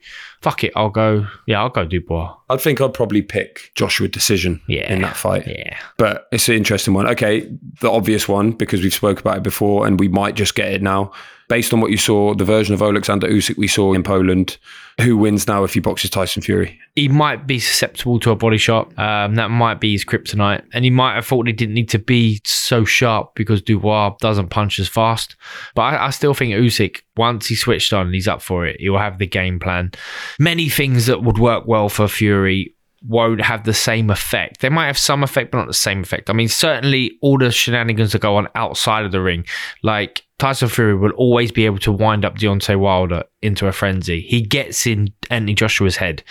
[0.43, 1.25] Fuck it, I'll go.
[1.47, 2.35] Yeah, I'll go Dubois.
[2.49, 4.91] I think I'd probably pick Joshua decision Yeah.
[4.93, 5.47] in that fight.
[5.47, 5.77] Yeah.
[5.97, 7.07] But it's an interesting one.
[7.07, 7.49] Okay,
[7.81, 10.81] the obvious one because we've spoke about it before, and we might just get it
[10.81, 11.11] now.
[11.49, 14.57] Based on what you saw, the version of Alexander Usyk we saw in Poland,
[15.01, 16.79] who wins now if he boxes Tyson Fury?
[16.95, 18.87] he might be susceptible to a body shot.
[18.99, 20.63] Um, that might be his kryptonite.
[20.73, 24.49] And he might have thought he didn't need to be so sharp because Dubois doesn't
[24.49, 25.35] punch as fast.
[25.73, 28.79] But I, I still think Usyk, once he switched on and he's up for it,
[28.79, 29.91] he will have the game plan.
[30.39, 34.61] Many things that would work well for Fury won't have the same effect.
[34.61, 36.29] They might have some effect, but not the same effect.
[36.29, 39.45] I mean, certainly all the shenanigans that go on outside of the ring,
[39.81, 44.21] like Tyson Fury will always be able to wind up Deontay Wilder into a frenzy.
[44.21, 46.23] He gets in Anthony Joshua's head.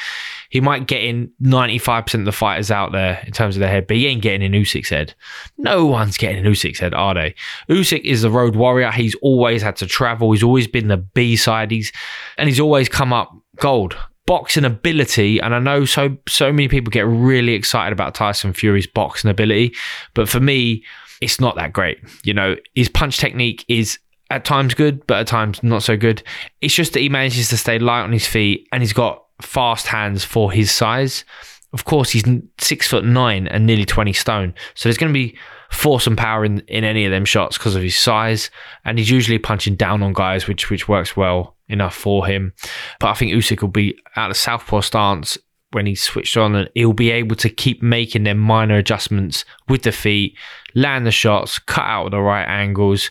[0.48, 3.86] He might get in 95% of the fighters out there in terms of their head,
[3.86, 5.14] but he ain't getting in Usyk's head.
[5.56, 7.34] No one's getting in Usyk's head, are they?
[7.68, 8.90] Usyk is the road warrior.
[8.90, 10.32] He's always had to travel.
[10.32, 11.70] He's always been the B side.
[11.70, 11.92] He's
[12.38, 13.32] and he's always come up
[13.62, 13.96] gold.
[14.26, 18.86] Boxing ability, and I know so so many people get really excited about Tyson Fury's
[18.86, 19.74] boxing ability,
[20.14, 20.84] but for me,
[21.20, 21.98] it's not that great.
[22.24, 23.98] You know, his punch technique is
[24.30, 26.22] at times good, but at times not so good.
[26.60, 29.86] It's just that he manages to stay light on his feet and he's got fast
[29.86, 31.24] hands for his size.
[31.72, 32.24] Of course, he's
[32.58, 34.54] six foot nine and nearly 20 stone.
[34.74, 35.36] So there's going to be
[35.72, 38.50] force and power in, in any of them shots because of his size.
[38.84, 42.52] And he's usually punching down on guys, which which works well enough for him.
[43.00, 45.38] But I think Usyk will be out of southpaw stance
[45.72, 49.82] when he's switched on and he'll be able to keep making them minor adjustments with
[49.82, 50.36] the feet,
[50.74, 53.10] land the shots, cut out the right angles.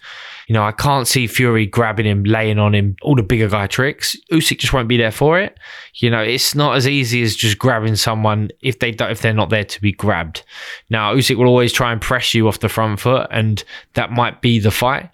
[0.52, 3.68] You know, I can't see Fury grabbing him, laying on him, all the bigger guy
[3.68, 4.18] tricks.
[4.34, 5.58] Usyk just won't be there for it.
[5.94, 9.34] You know, it's not as easy as just grabbing someone if they don't, if they're
[9.34, 10.44] not there to be grabbed.
[10.90, 14.42] Now, Usyk will always try and press you off the front foot, and that might
[14.42, 15.10] be the fight.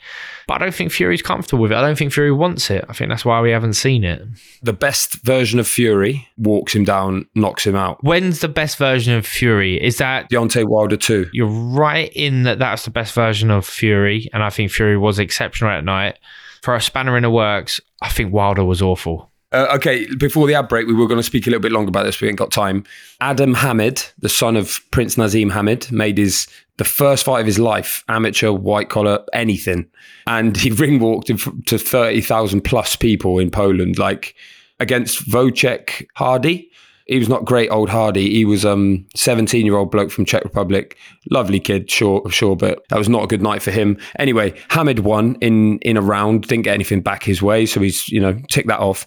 [0.47, 1.75] But I don't think Fury's comfortable with it.
[1.75, 2.85] I don't think Fury wants it.
[2.87, 4.21] I think that's why we haven't seen it.
[4.63, 8.01] The best version of Fury walks him down, knocks him out.
[8.01, 9.81] When's the best version of Fury?
[9.83, 11.29] Is that Deontay Wilder too.
[11.33, 15.19] you're right in that that's the best version of Fury, and I think Fury was
[15.19, 16.17] exceptional at night.
[16.61, 19.31] For a spanner in the works, I think Wilder was awful.
[19.51, 21.89] Uh, okay, before the ad break, we were going to speak a little bit longer
[21.89, 22.19] about this.
[22.19, 22.83] We ain't got time.
[23.21, 27.59] Adam Hamid, the son of Prince Nazim Hamid, made his the first fight of his
[27.59, 29.87] life, amateur, white collar, anything,
[30.25, 34.35] and he ring walked to thirty thousand plus people in Poland, like
[34.79, 36.71] against Wojciech Hardy.
[37.07, 38.31] He was not great old Hardy.
[38.33, 40.97] He was um 17 year old bloke from Czech Republic.
[41.31, 43.97] Lovely kid, sure, sure, but that was not a good night for him.
[44.19, 48.07] Anyway, Hamid won in in a round, didn't get anything back his way, so he's
[48.09, 49.05] you know tick that off.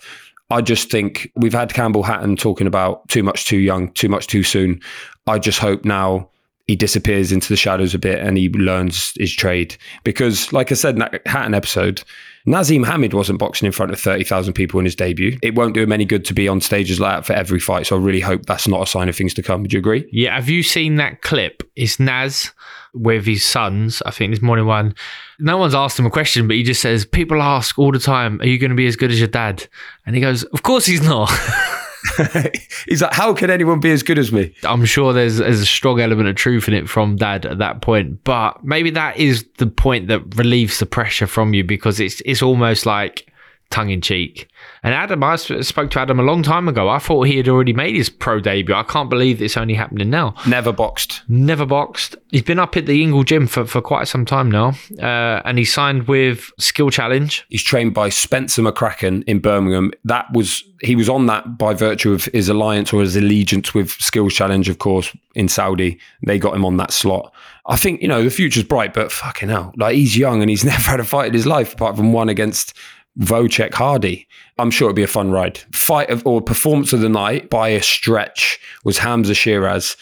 [0.53, 4.27] I just think we've had Campbell Hatton talking about too much too young, too much
[4.27, 4.81] too soon.
[5.27, 6.29] I just hope now
[6.71, 9.77] he disappears into the shadows a bit and he learns his trade.
[10.05, 12.05] Because, like I said in that Hatton episode,
[12.47, 15.37] Naseem Hamed wasn't boxing in front of 30,000 people in his debut.
[15.43, 17.89] It won't do him any good to be on stages like that for every fight.
[17.89, 19.63] So I really hope that's not a sign of things to come.
[19.63, 20.09] Would you agree?
[20.13, 21.69] Yeah, have you seen that clip?
[21.75, 22.53] It's Naz
[22.95, 24.01] with his sons.
[24.07, 24.95] I think this morning one.
[25.41, 28.41] No one's asked him a question, but he just says, People ask all the time,
[28.43, 29.67] Are you going to be as good as your dad?
[30.07, 31.33] And he goes, Of course he's not.
[32.89, 34.55] He's like, how can anyone be as good as me?
[34.65, 37.83] I'm sure there's, there's a strong element of truth in it from dad at that
[37.83, 42.23] point, but maybe that is the point that relieves the pressure from you because it's
[42.25, 43.30] it's almost like
[43.71, 44.49] tongue in cheek.
[44.83, 46.89] And Adam, I spoke to Adam a long time ago.
[46.89, 48.75] I thought he had already made his pro debut.
[48.75, 50.35] I can't believe it's only happening now.
[50.47, 51.23] Never boxed.
[51.29, 52.17] Never boxed.
[52.31, 55.57] He's been up at the Ingle Gym for, for quite some time now, uh, and
[55.57, 57.45] he signed with Skill Challenge.
[57.49, 59.93] He's trained by Spencer McCracken in Birmingham.
[60.05, 63.91] That was he was on that by virtue of his alliance or his allegiance with
[63.91, 65.99] Skills Challenge, of course, in Saudi.
[66.25, 67.33] They got him on that slot.
[67.67, 70.65] I think you know the future's bright, but fucking hell, like he's young and he's
[70.75, 72.77] never had a fight in his life apart from one against
[73.19, 74.27] Wojciech Hardy.
[74.59, 75.59] I'm sure it'll be a fun ride.
[75.73, 79.97] Fight of or performance of the night by a stretch was Hamzah Sheeraz.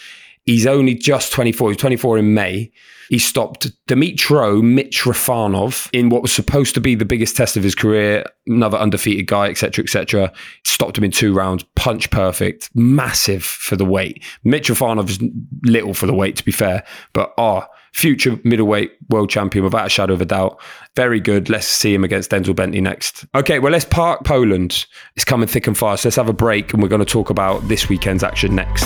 [0.45, 1.71] He's only just 24.
[1.71, 2.71] He's 24 in May.
[3.09, 7.73] He stopped Dmytro Mitrofanov in what was supposed to be the biggest test of his
[7.73, 10.31] career, another undefeated guy, etc., etc.
[10.63, 14.23] Stopped him in two rounds, punch perfect, massive for the weight.
[14.45, 15.19] Mitrofanov is
[15.63, 19.89] little for the weight, to be fair, but ah, future middleweight world champion without a
[19.89, 20.59] shadow of a doubt.
[20.95, 21.49] Very good.
[21.49, 23.25] Let's see him against Denzel Bentley next.
[23.35, 24.85] Okay, well, let's park Poland.
[25.15, 26.05] It's coming thick and fast.
[26.05, 28.85] Let's have a break, and we're going to talk about this weekend's action next.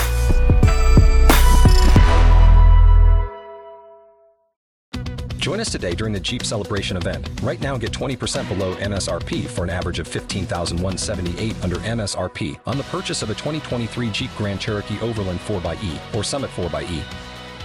[5.44, 7.30] Join us today during the Jeep Celebration event.
[7.42, 12.84] Right now, get 20% below MSRP for an average of 15178 under MSRP on the
[12.86, 17.33] purchase of a 2023 Jeep Grand Cherokee Overland 4xE or Summit 4xE.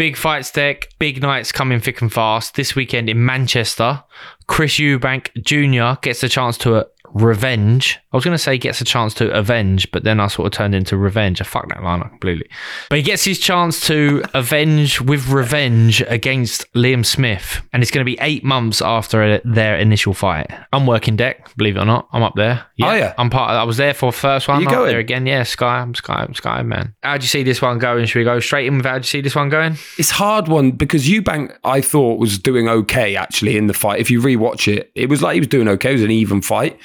[0.00, 2.54] Big fights Dec, big nights coming thick and fast.
[2.54, 4.02] This weekend in Manchester,
[4.46, 6.00] Chris Eubank Jr.
[6.00, 7.98] gets a chance to uh, revenge.
[8.12, 10.52] I was going to say gets a chance to avenge, but then I sort of
[10.52, 11.40] turned into revenge.
[11.40, 12.48] I fucked that line up completely.
[12.88, 17.62] But he gets his chance to avenge with revenge against Liam Smith.
[17.72, 20.50] And it's going to be eight months after their initial fight.
[20.72, 22.08] I'm working Dec, believe it or not.
[22.12, 22.64] I'm up there.
[22.82, 23.12] Are ya?
[23.18, 24.60] I'm part of, I was there for the first one.
[24.60, 24.88] you I'm going?
[24.88, 25.26] there again.
[25.26, 25.80] Yeah, Sky.
[25.80, 26.24] I'm Sky.
[26.26, 26.94] I'm Sky, man.
[27.02, 28.06] How'd you see this one going?
[28.06, 29.76] Should we go straight in with how'd you see this one going?
[29.98, 34.00] It's hard one because Eubank, I thought, was doing okay actually in the fight.
[34.00, 35.90] If you rewatch it, it was like he was doing okay.
[35.90, 36.78] It was an even fight.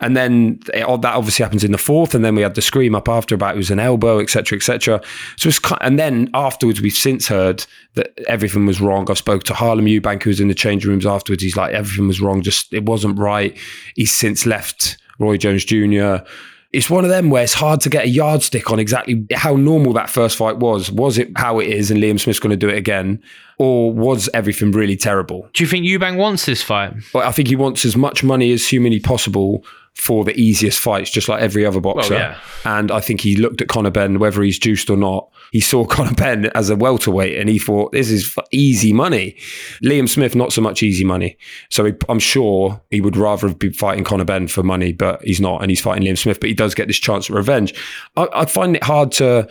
[0.00, 2.14] And then it- that obviously happens in the fourth.
[2.14, 5.00] And then we had the scream up after about it was an elbow, etc., etc.
[5.36, 9.10] So it's and then afterwards, we've since heard that everything was wrong.
[9.10, 11.42] I spoke to Harlem Eubank, who was in the change rooms afterwards.
[11.42, 12.42] He's like, everything was wrong.
[12.42, 13.56] Just it wasn't right.
[13.94, 16.24] He's since left Roy Jones Jr
[16.72, 19.92] it's one of them where it's hard to get a yardstick on exactly how normal
[19.92, 20.90] that first fight was.
[20.90, 23.22] Was it how it is and Liam Smith's going to do it again?
[23.58, 25.48] Or was everything really terrible?
[25.52, 26.94] Do you think Eubank wants this fight?
[27.12, 31.10] But I think he wants as much money as humanly possible for the easiest fights,
[31.10, 32.14] just like every other boxer.
[32.14, 32.38] yeah.
[32.64, 35.28] And I think he looked at Conor Benn, whether he's juiced or not.
[35.52, 39.36] He saw Conor Benn as a welterweight and he thought, this is easy money.
[39.84, 41.36] Liam Smith, not so much easy money.
[41.68, 45.40] So he, I'm sure he would rather be fighting Conor Benn for money, but he's
[45.40, 45.60] not.
[45.60, 47.74] And he's fighting Liam Smith, but he does get this chance at revenge.
[48.16, 49.46] I, I find it hard to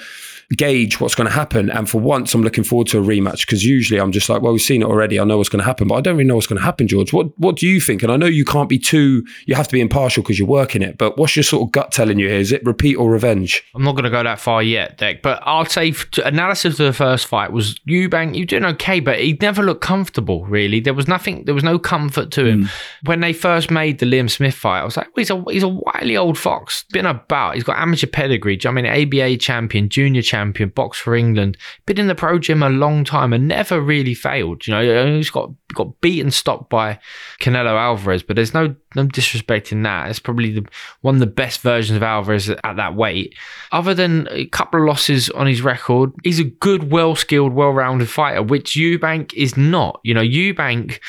[0.57, 1.69] gauge what's going to happen.
[1.69, 4.51] And for once, I'm looking forward to a rematch because usually I'm just like, well,
[4.51, 5.19] we've seen it already.
[5.19, 6.87] I know what's going to happen, but I don't really know what's going to happen,
[6.87, 7.13] George.
[7.13, 8.03] What What do you think?
[8.03, 10.81] And I know you can't be too, you have to be impartial because you're working
[10.81, 12.39] it, but what's your sort of gut telling you here?
[12.39, 13.63] Is it repeat or revenge?
[13.75, 16.93] I'm not going to go that far yet, Dec, but I'll say analysis of the
[16.93, 20.79] first fight was Eubank, you doing okay, but he never looked comfortable, really.
[20.79, 22.63] There was nothing, there was no comfort to him.
[22.63, 22.67] Hmm.
[23.05, 25.63] When they first made the Liam Smith fight, I was like, well, he's a, he's
[25.63, 29.05] a wily old fox, been about, he's got amateur pedigree, do you know what I
[29.05, 30.40] mean, ABA champion, junior champion,
[30.75, 34.65] box for England, been in the pro gym a long time and never really failed.
[34.65, 36.99] You know, he's got, got beaten, stopped by
[37.39, 40.10] Canelo Alvarez, but there's no, no disrespect in that.
[40.10, 40.65] It's probably the,
[41.01, 43.36] one of the best versions of Alvarez at that weight.
[43.71, 47.71] Other than a couple of losses on his record, he's a good, well skilled, well
[47.71, 49.99] rounded fighter, which Eubank is not.
[50.04, 50.99] You know, Eubank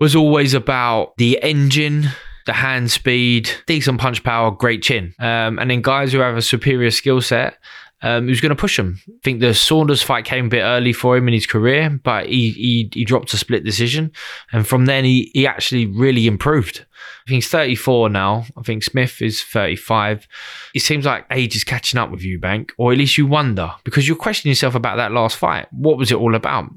[0.00, 2.08] was always about the engine.
[2.46, 5.16] The hand speed, decent punch power, great chin.
[5.18, 7.58] Um, and then guys who have a superior skill set,
[8.06, 9.00] um, who's going to push him.
[9.08, 12.26] I think the Saunders fight came a bit early for him in his career, but
[12.26, 14.12] he he, he dropped a split decision,
[14.52, 16.85] and from then he he actually really improved.
[17.24, 18.44] I think he's 34 now.
[18.56, 20.26] I think Smith is 35.
[20.74, 24.06] It seems like age is catching up with Eubank, or at least you wonder because
[24.06, 25.66] you're questioning yourself about that last fight.
[25.72, 26.70] What was it all about?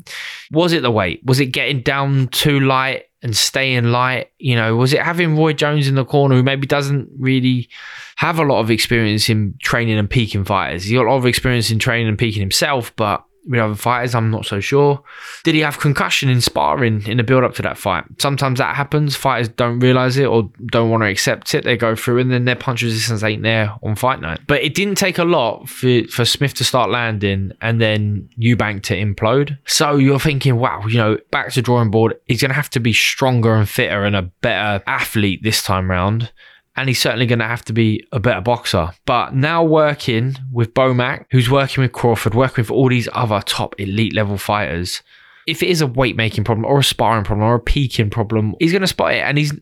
[0.52, 1.22] Was it the weight?
[1.26, 3.06] Was it getting down too light?
[3.22, 6.66] And staying light, you know, was it having Roy Jones in the corner who maybe
[6.66, 7.68] doesn't really
[8.16, 10.86] have a lot of experience in training and peaking fighters?
[10.86, 14.16] He's got a lot of experience in training and peaking himself, but with other fighters,
[14.16, 15.04] I'm not so sure.
[15.44, 18.04] Did he have concussion in sparring in the build up to that fight?
[18.20, 19.16] Sometimes that happens.
[19.16, 21.64] Fighters don't realize it or don't want to accept it.
[21.64, 24.42] They go through and then their punch resistance ain't there on fight night.
[24.48, 28.84] But it didn't take a lot for, for Smith to start landing and then Eubank
[28.84, 29.58] to implode.
[29.66, 32.20] So you're thinking, wow, you know, back to drawing board.
[32.26, 35.90] He's going to have to be stronger and fitter and a better athlete this time
[35.90, 36.32] round
[36.80, 38.92] and he's certainly going to have to be a better boxer.
[39.06, 43.76] But now working with Bomac, who's working with Crawford, working with all these other top
[43.78, 45.04] elite level fighters.
[45.46, 48.56] If it is a weight making problem or a sparring problem or a peaking problem,
[48.60, 49.24] he's going to spot it.
[49.24, 49.54] And he's,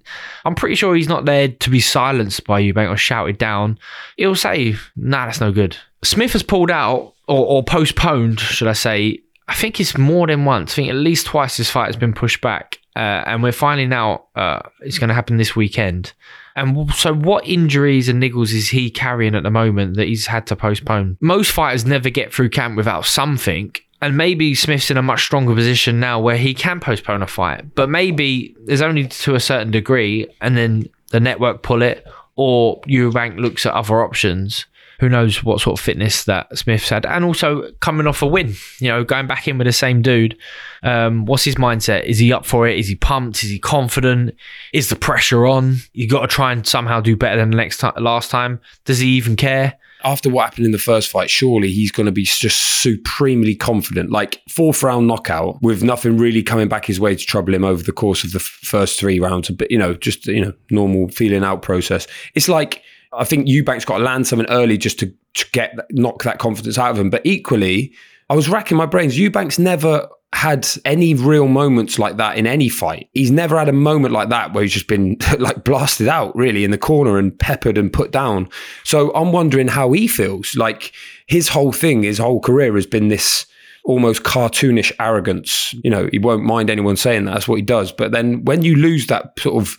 [0.46, 3.80] I'm pretty sure he's not there to be silenced by Eubank or shouted down.
[4.18, 5.76] He'll say, nah, that's no good.
[6.04, 10.46] Smith has pulled out or, or postponed, should I say, I think it's more than
[10.46, 10.74] once.
[10.74, 12.78] I think at least twice this fight has been pushed back.
[12.96, 16.14] Uh, and we're finally now, uh, it's going to happen this weekend.
[16.58, 20.48] And so, what injuries and niggles is he carrying at the moment that he's had
[20.48, 21.18] to postpone?
[21.22, 23.74] Most fighters never get through camp without something.
[24.02, 27.74] And maybe Smith's in a much stronger position now where he can postpone a fight,
[27.76, 32.06] but maybe there's only to a certain degree, and then the network pull it,
[32.36, 34.66] or Eubank looks at other options.
[35.00, 38.56] Who knows what sort of fitness that Smith's had, and also coming off a win,
[38.80, 40.38] you know, going back in with the same dude.
[40.84, 42.06] Um, what's his mindset?
[42.06, 42.80] Is he up for it?
[42.80, 43.44] Is he pumped?
[43.44, 44.36] Is he confident?
[44.74, 45.78] Is the pressure on?
[45.94, 48.60] You got to try and somehow do better than the next time, last time.
[48.86, 49.78] Does he even care?
[50.04, 54.12] after what happened in the first fight, surely he's going to be just supremely confident.
[54.12, 57.84] Like fourth round knockout with nothing really coming back his way to trouble him over
[57.84, 59.50] the course of the first three rounds.
[59.50, 62.08] But you know, just you know, normal feeling out process.
[62.36, 62.84] It's like
[63.14, 66.78] I think Eubank's got to land something early just to, to get knock that confidence
[66.78, 67.10] out of him.
[67.10, 67.94] But equally,
[68.30, 69.18] I was racking my brains.
[69.18, 73.10] Eubank's never had any real moments like that in any fight.
[73.14, 76.64] He's never had a moment like that where he's just been like blasted out really
[76.64, 78.50] in the corner and peppered and put down.
[78.84, 80.56] So I'm wondering how he feels.
[80.56, 80.92] Like
[81.28, 83.46] his whole thing, his whole career has been this
[83.86, 85.74] almost cartoonish arrogance.
[85.84, 87.32] You know, he won't mind anyone saying that.
[87.32, 87.94] That's what he does.
[87.94, 89.78] But then when you lose that sort of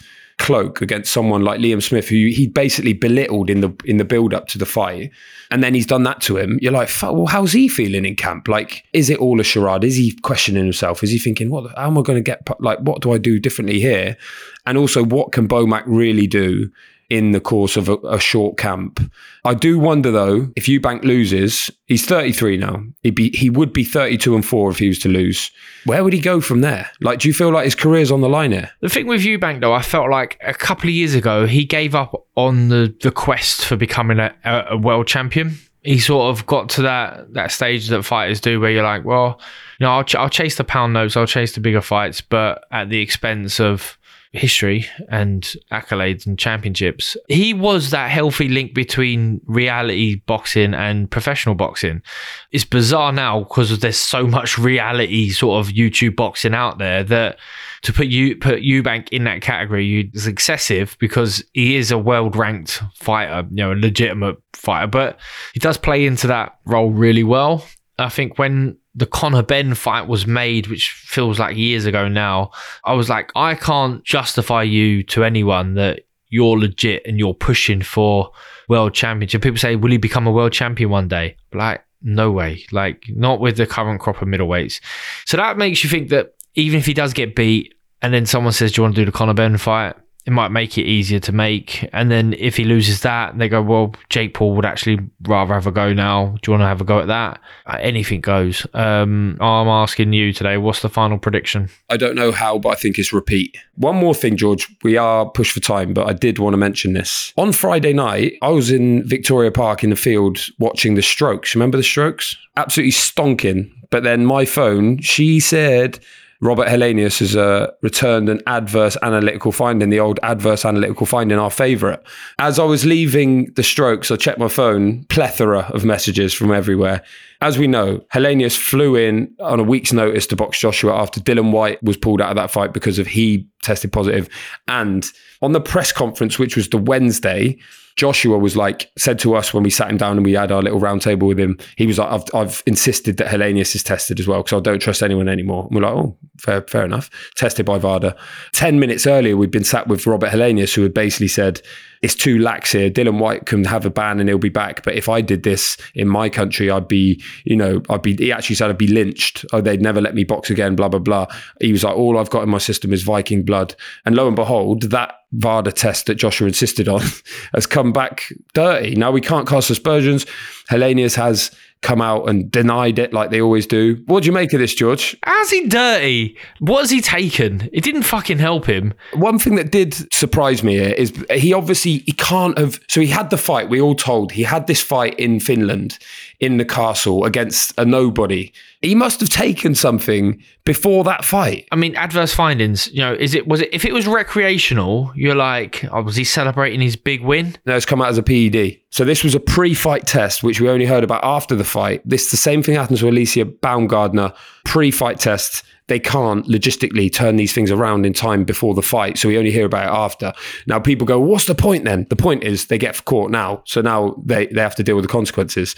[0.49, 4.32] cloak against someone like Liam Smith, who he basically belittled in the in the build
[4.32, 5.11] up to the fight,
[5.51, 6.59] and then he's done that to him.
[6.62, 8.49] You're like, well, how's he feeling in camp?
[8.49, 9.84] Like, is it all a charade?
[9.84, 11.03] Is he questioning himself?
[11.03, 11.70] Is he thinking, what?
[11.76, 12.49] How am I going to get?
[12.61, 14.16] Like, what do I do differently here?
[14.64, 16.70] And also, what can Bomac really do?
[17.11, 19.00] In the course of a, a, short camp.
[19.44, 22.84] I do wonder though, if Eubank loses, he's 33 now.
[23.02, 25.50] He'd be he would be 32 and 4 if he was to lose.
[25.86, 26.90] Where would he go from there?
[27.00, 28.70] Like, do you feel like his career's on the line here?
[28.80, 31.94] The thing with Eubank though, I felt like a couple of years ago he gave
[31.94, 35.56] up on the, the quest for becoming a, a world champion.
[35.82, 39.40] He sort of got to that that stage that fighters do, where you're like, well,
[39.78, 42.64] you know, I'll, ch- I'll chase the pound notes, I'll chase the bigger fights, but
[42.70, 43.97] at the expense of
[44.33, 47.16] history and accolades and championships.
[47.29, 52.03] He was that healthy link between reality boxing and professional boxing.
[52.51, 57.39] It's bizarre now because there's so much reality sort of YouTube boxing out there that
[57.83, 62.37] to put you put Eubank in that category is excessive because he is a world
[62.37, 65.18] ranked fighter, you know, a legitimate fighter, but
[65.55, 67.64] he does play into that role really well.
[67.99, 72.51] I think when the Conor Benn fight was made, which feels like years ago now,
[72.84, 77.80] I was like, I can't justify you to anyone that you're legit and you're pushing
[77.80, 78.32] for
[78.68, 79.42] world championship.
[79.42, 81.36] People say, will he become a world champion one day?
[81.55, 82.64] Like, no way.
[82.72, 84.80] Like, not with the current crop of middleweights.
[85.26, 88.53] So that makes you think that even if he does get beat, and then someone
[88.53, 89.96] says, Do you want to do the Conor Benn fight?
[90.29, 91.89] It might make it easier to make.
[91.95, 95.66] And then if he loses that, they go, well, Jake Paul would actually rather have
[95.66, 96.37] a go now.
[96.43, 97.41] Do you want to have a go at that?
[97.64, 98.66] Uh, anything goes.
[98.74, 101.70] Um, I'm asking you today, what's the final prediction?
[101.89, 103.57] I don't know how, but I think it's repeat.
[103.76, 104.68] One more thing, George.
[104.83, 107.33] We are pushed for time, but I did want to mention this.
[107.39, 111.55] On Friday night, I was in Victoria Park in the field watching the Strokes.
[111.55, 112.37] Remember the Strokes?
[112.55, 113.72] Absolutely stonking.
[113.89, 116.01] But then my phone, she said
[116.41, 121.51] Robert Helenius has uh, returned an adverse analytical finding, the old adverse analytical finding, our
[121.51, 122.01] favourite.
[122.39, 127.03] As I was leaving the strokes, I checked my phone, plethora of messages from everywhere.
[127.41, 131.51] As we know, Helenius flew in on a week's notice to box Joshua after Dillian
[131.51, 134.28] Whyte was pulled out of that fight because of he tested positive.
[134.66, 135.06] And
[135.40, 137.58] on the press conference, which was the Wednesday,
[137.96, 140.62] Joshua was like said to us when we sat him down and we had our
[140.62, 141.58] little round table with him.
[141.76, 144.78] He was like, "I've, I've insisted that Helenius is tested as well because I don't
[144.78, 148.16] trust anyone anymore." And we're like, "Oh, fair, fair enough." Tested by VADA.
[148.52, 151.60] Ten minutes earlier, we'd been sat with Robert Helenius, who had basically said,
[152.03, 152.90] "It's too lax here.
[152.90, 155.76] Dillian Whyte can have a ban and he'll be back, but if I did this
[155.94, 159.44] in my country, I'd be, you know, I'd be." He actually said, "I'd be lynched.
[159.53, 161.26] Oh, they'd never let me box again." Blah blah blah.
[161.61, 163.74] He was like, "All I've got in my system is Viking blood,"
[164.05, 167.03] and lo and behold, that VADA test that Joshua insisted on
[167.55, 168.94] has come back dirty.
[168.96, 170.24] Now we can't cast aspersions.
[170.70, 171.51] Helenius has
[171.83, 174.03] come out and denied it like they always do.
[174.07, 175.16] What do you make of this, George?
[175.22, 176.37] How's he dirty?
[176.59, 177.68] What has he taken?
[177.72, 178.95] It didn't fucking help him.
[179.14, 183.07] One thing that did surprise me here is he obviously he can't have so he
[183.07, 185.99] had the fight, we all told he had this fight in Finland
[186.41, 188.53] in the castle against a nobody.
[188.80, 191.66] He must have taken something before that fight.
[191.72, 192.89] I mean, adverse findings.
[192.93, 195.12] You know, is it was it if it was recreational?
[195.16, 197.57] You're like, oh, was he celebrating his big win?
[197.66, 198.78] No, it's come out as a PED.
[198.91, 202.03] So this was a pre-fight test, which we only heard about after the fight.
[202.05, 204.34] This the same thing happens to Alycia Baumgardner.
[204.64, 209.18] Pre-fight test they can't logistically turn these things around in time before the fight.
[209.18, 210.32] So we only hear about it after.
[210.66, 212.07] Now people go, what's the point then?
[212.11, 213.62] The point is they get caught now.
[213.66, 215.74] So now they, they have to deal with the consequences.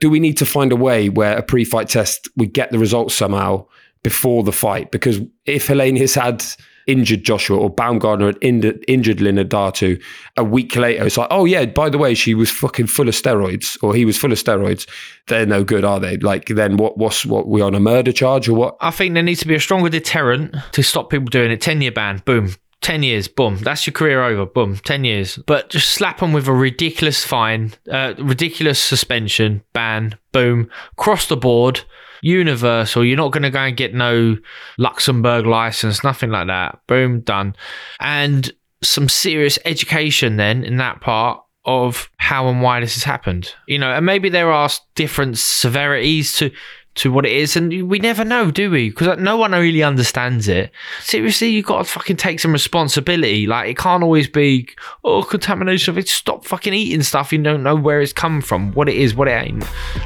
[0.00, 3.14] Do we need to find a way where a pre-fight test, we get the results
[3.14, 3.66] somehow
[4.02, 4.90] before the fight?
[4.90, 6.44] Because if Helenius had
[6.86, 10.02] injured Joshua or Baumgardner had injured, injured Linda Datu.
[10.36, 13.14] A week later, it's like, oh yeah, by the way, she was fucking full of
[13.14, 14.88] steroids or he was full of steroids.
[15.26, 16.16] They're no good, are they?
[16.18, 16.98] Like then what?
[16.98, 17.48] What's what?
[17.48, 18.76] We on a murder charge or what?
[18.80, 21.60] I think there needs to be a stronger deterrent to stop people doing it.
[21.60, 22.54] 10 year ban, boom.
[22.84, 23.56] 10 years, boom.
[23.56, 24.76] That's your career over, boom.
[24.76, 25.38] 10 years.
[25.46, 30.68] But just slap them with a ridiculous fine, uh, ridiculous suspension, ban, boom.
[30.96, 31.80] Cross the board,
[32.24, 33.04] universal.
[33.04, 34.36] You're not going to go and get no
[34.78, 36.80] Luxembourg license, nothing like that.
[36.86, 37.54] Boom, done.
[38.00, 38.50] And
[38.82, 43.54] some serious education then in that part of how and why this has happened.
[43.68, 46.50] You know, and maybe there are different severities to
[46.96, 48.88] to what it is, and we never know, do we?
[48.88, 50.70] Because uh, no one really understands it.
[51.00, 53.48] Seriously, you've got to fucking take some responsibility.
[53.48, 54.68] Like it can't always be
[55.02, 55.98] oh contamination.
[55.98, 59.14] It stop fucking eating stuff you don't know where it's come from, what it is,
[59.14, 59.64] what it ain't.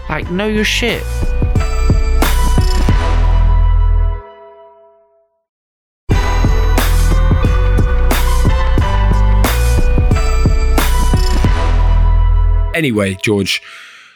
[0.08, 1.04] Like know your shit.
[12.78, 13.60] Anyway, George,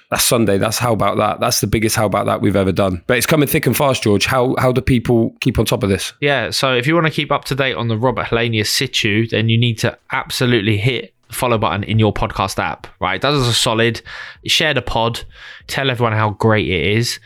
[0.08, 0.56] that's Sunday.
[0.56, 1.40] That's how about that.
[1.40, 3.02] That's the biggest how about that we've ever done.
[3.08, 4.24] But it's coming thick and fast, George.
[4.24, 6.12] How how do people keep on top of this?
[6.20, 9.26] Yeah, so if you want to keep up to date on the Robert Helenius situ,
[9.26, 13.20] then you need to absolutely hit the follow button in your podcast app, right?
[13.20, 14.00] That is a solid.
[14.46, 15.24] Share the pod,
[15.66, 17.18] tell everyone how great it is.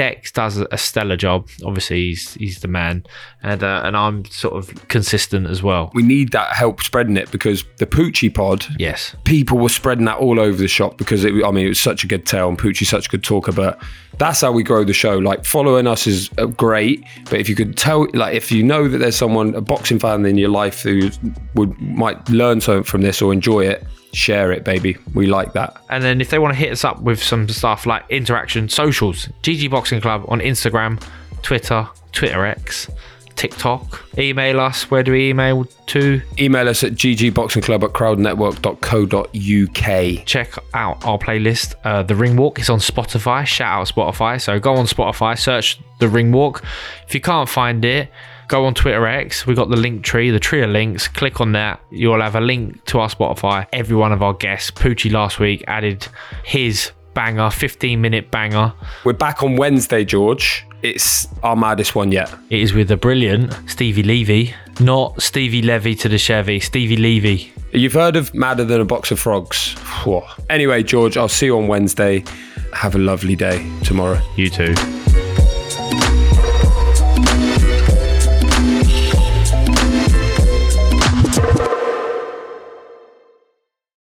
[0.00, 1.46] Dex does a stellar job.
[1.62, 3.04] Obviously, he's he's the man,
[3.42, 5.90] and uh, and I'm sort of consistent as well.
[5.92, 10.16] We need that help spreading it because the Poochie pod, Yes, people were spreading that
[10.16, 12.58] all over the shop because it, I mean, it was such a good tale and
[12.58, 13.78] Poochie's such a good talker, but
[14.16, 15.18] that's how we grow the show.
[15.18, 18.88] Like following us is uh, great, but if you could tell, like if you know
[18.88, 21.10] that there's someone, a boxing fan in your life who
[21.56, 24.96] would might learn something from this or enjoy it, share it, baby.
[25.14, 25.80] We like that.
[25.88, 29.28] and then if they want to hit us up with some stuff like interaction socials,
[29.42, 31.02] GG Boxing Club on Instagram,
[31.42, 32.88] Twitter, Twitter X,
[33.36, 34.04] TikTok.
[34.18, 34.90] Email us.
[34.90, 36.20] Where do we email to?
[36.38, 40.26] Email us at ggboxingclub at crowdnetwork.co.uk.
[40.26, 41.74] check out our playlist.
[41.84, 43.46] Uh, the Ring Walk is on Spotify.
[43.46, 44.38] Shout out Spotify.
[44.40, 46.62] So go on Spotify, search the Ring Walk.
[47.06, 48.10] If you can't find it,
[48.50, 49.46] go on Twitter X.
[49.46, 51.06] We got the link tree, the tree of links.
[51.06, 51.80] Click on that.
[51.90, 53.66] You'll have a link to our Spotify.
[53.72, 54.72] Every one of our guests.
[54.72, 56.06] Poochie last week added
[56.44, 58.74] his banger, 15 minute banger.
[59.04, 60.66] We're back on Wednesday, George.
[60.82, 62.32] It's our maddest one yet.
[62.50, 66.58] It is with the brilliant Stevie Levy, not Stevie Levy to the Chevy.
[66.58, 67.52] Stevie Levy.
[67.72, 69.74] You've heard of Madder Than a Box of Frogs.
[70.02, 70.22] Whew.
[70.48, 72.24] Anyway, George, I'll see you on Wednesday.
[72.72, 74.20] Have a lovely day tomorrow.
[74.36, 74.74] You too.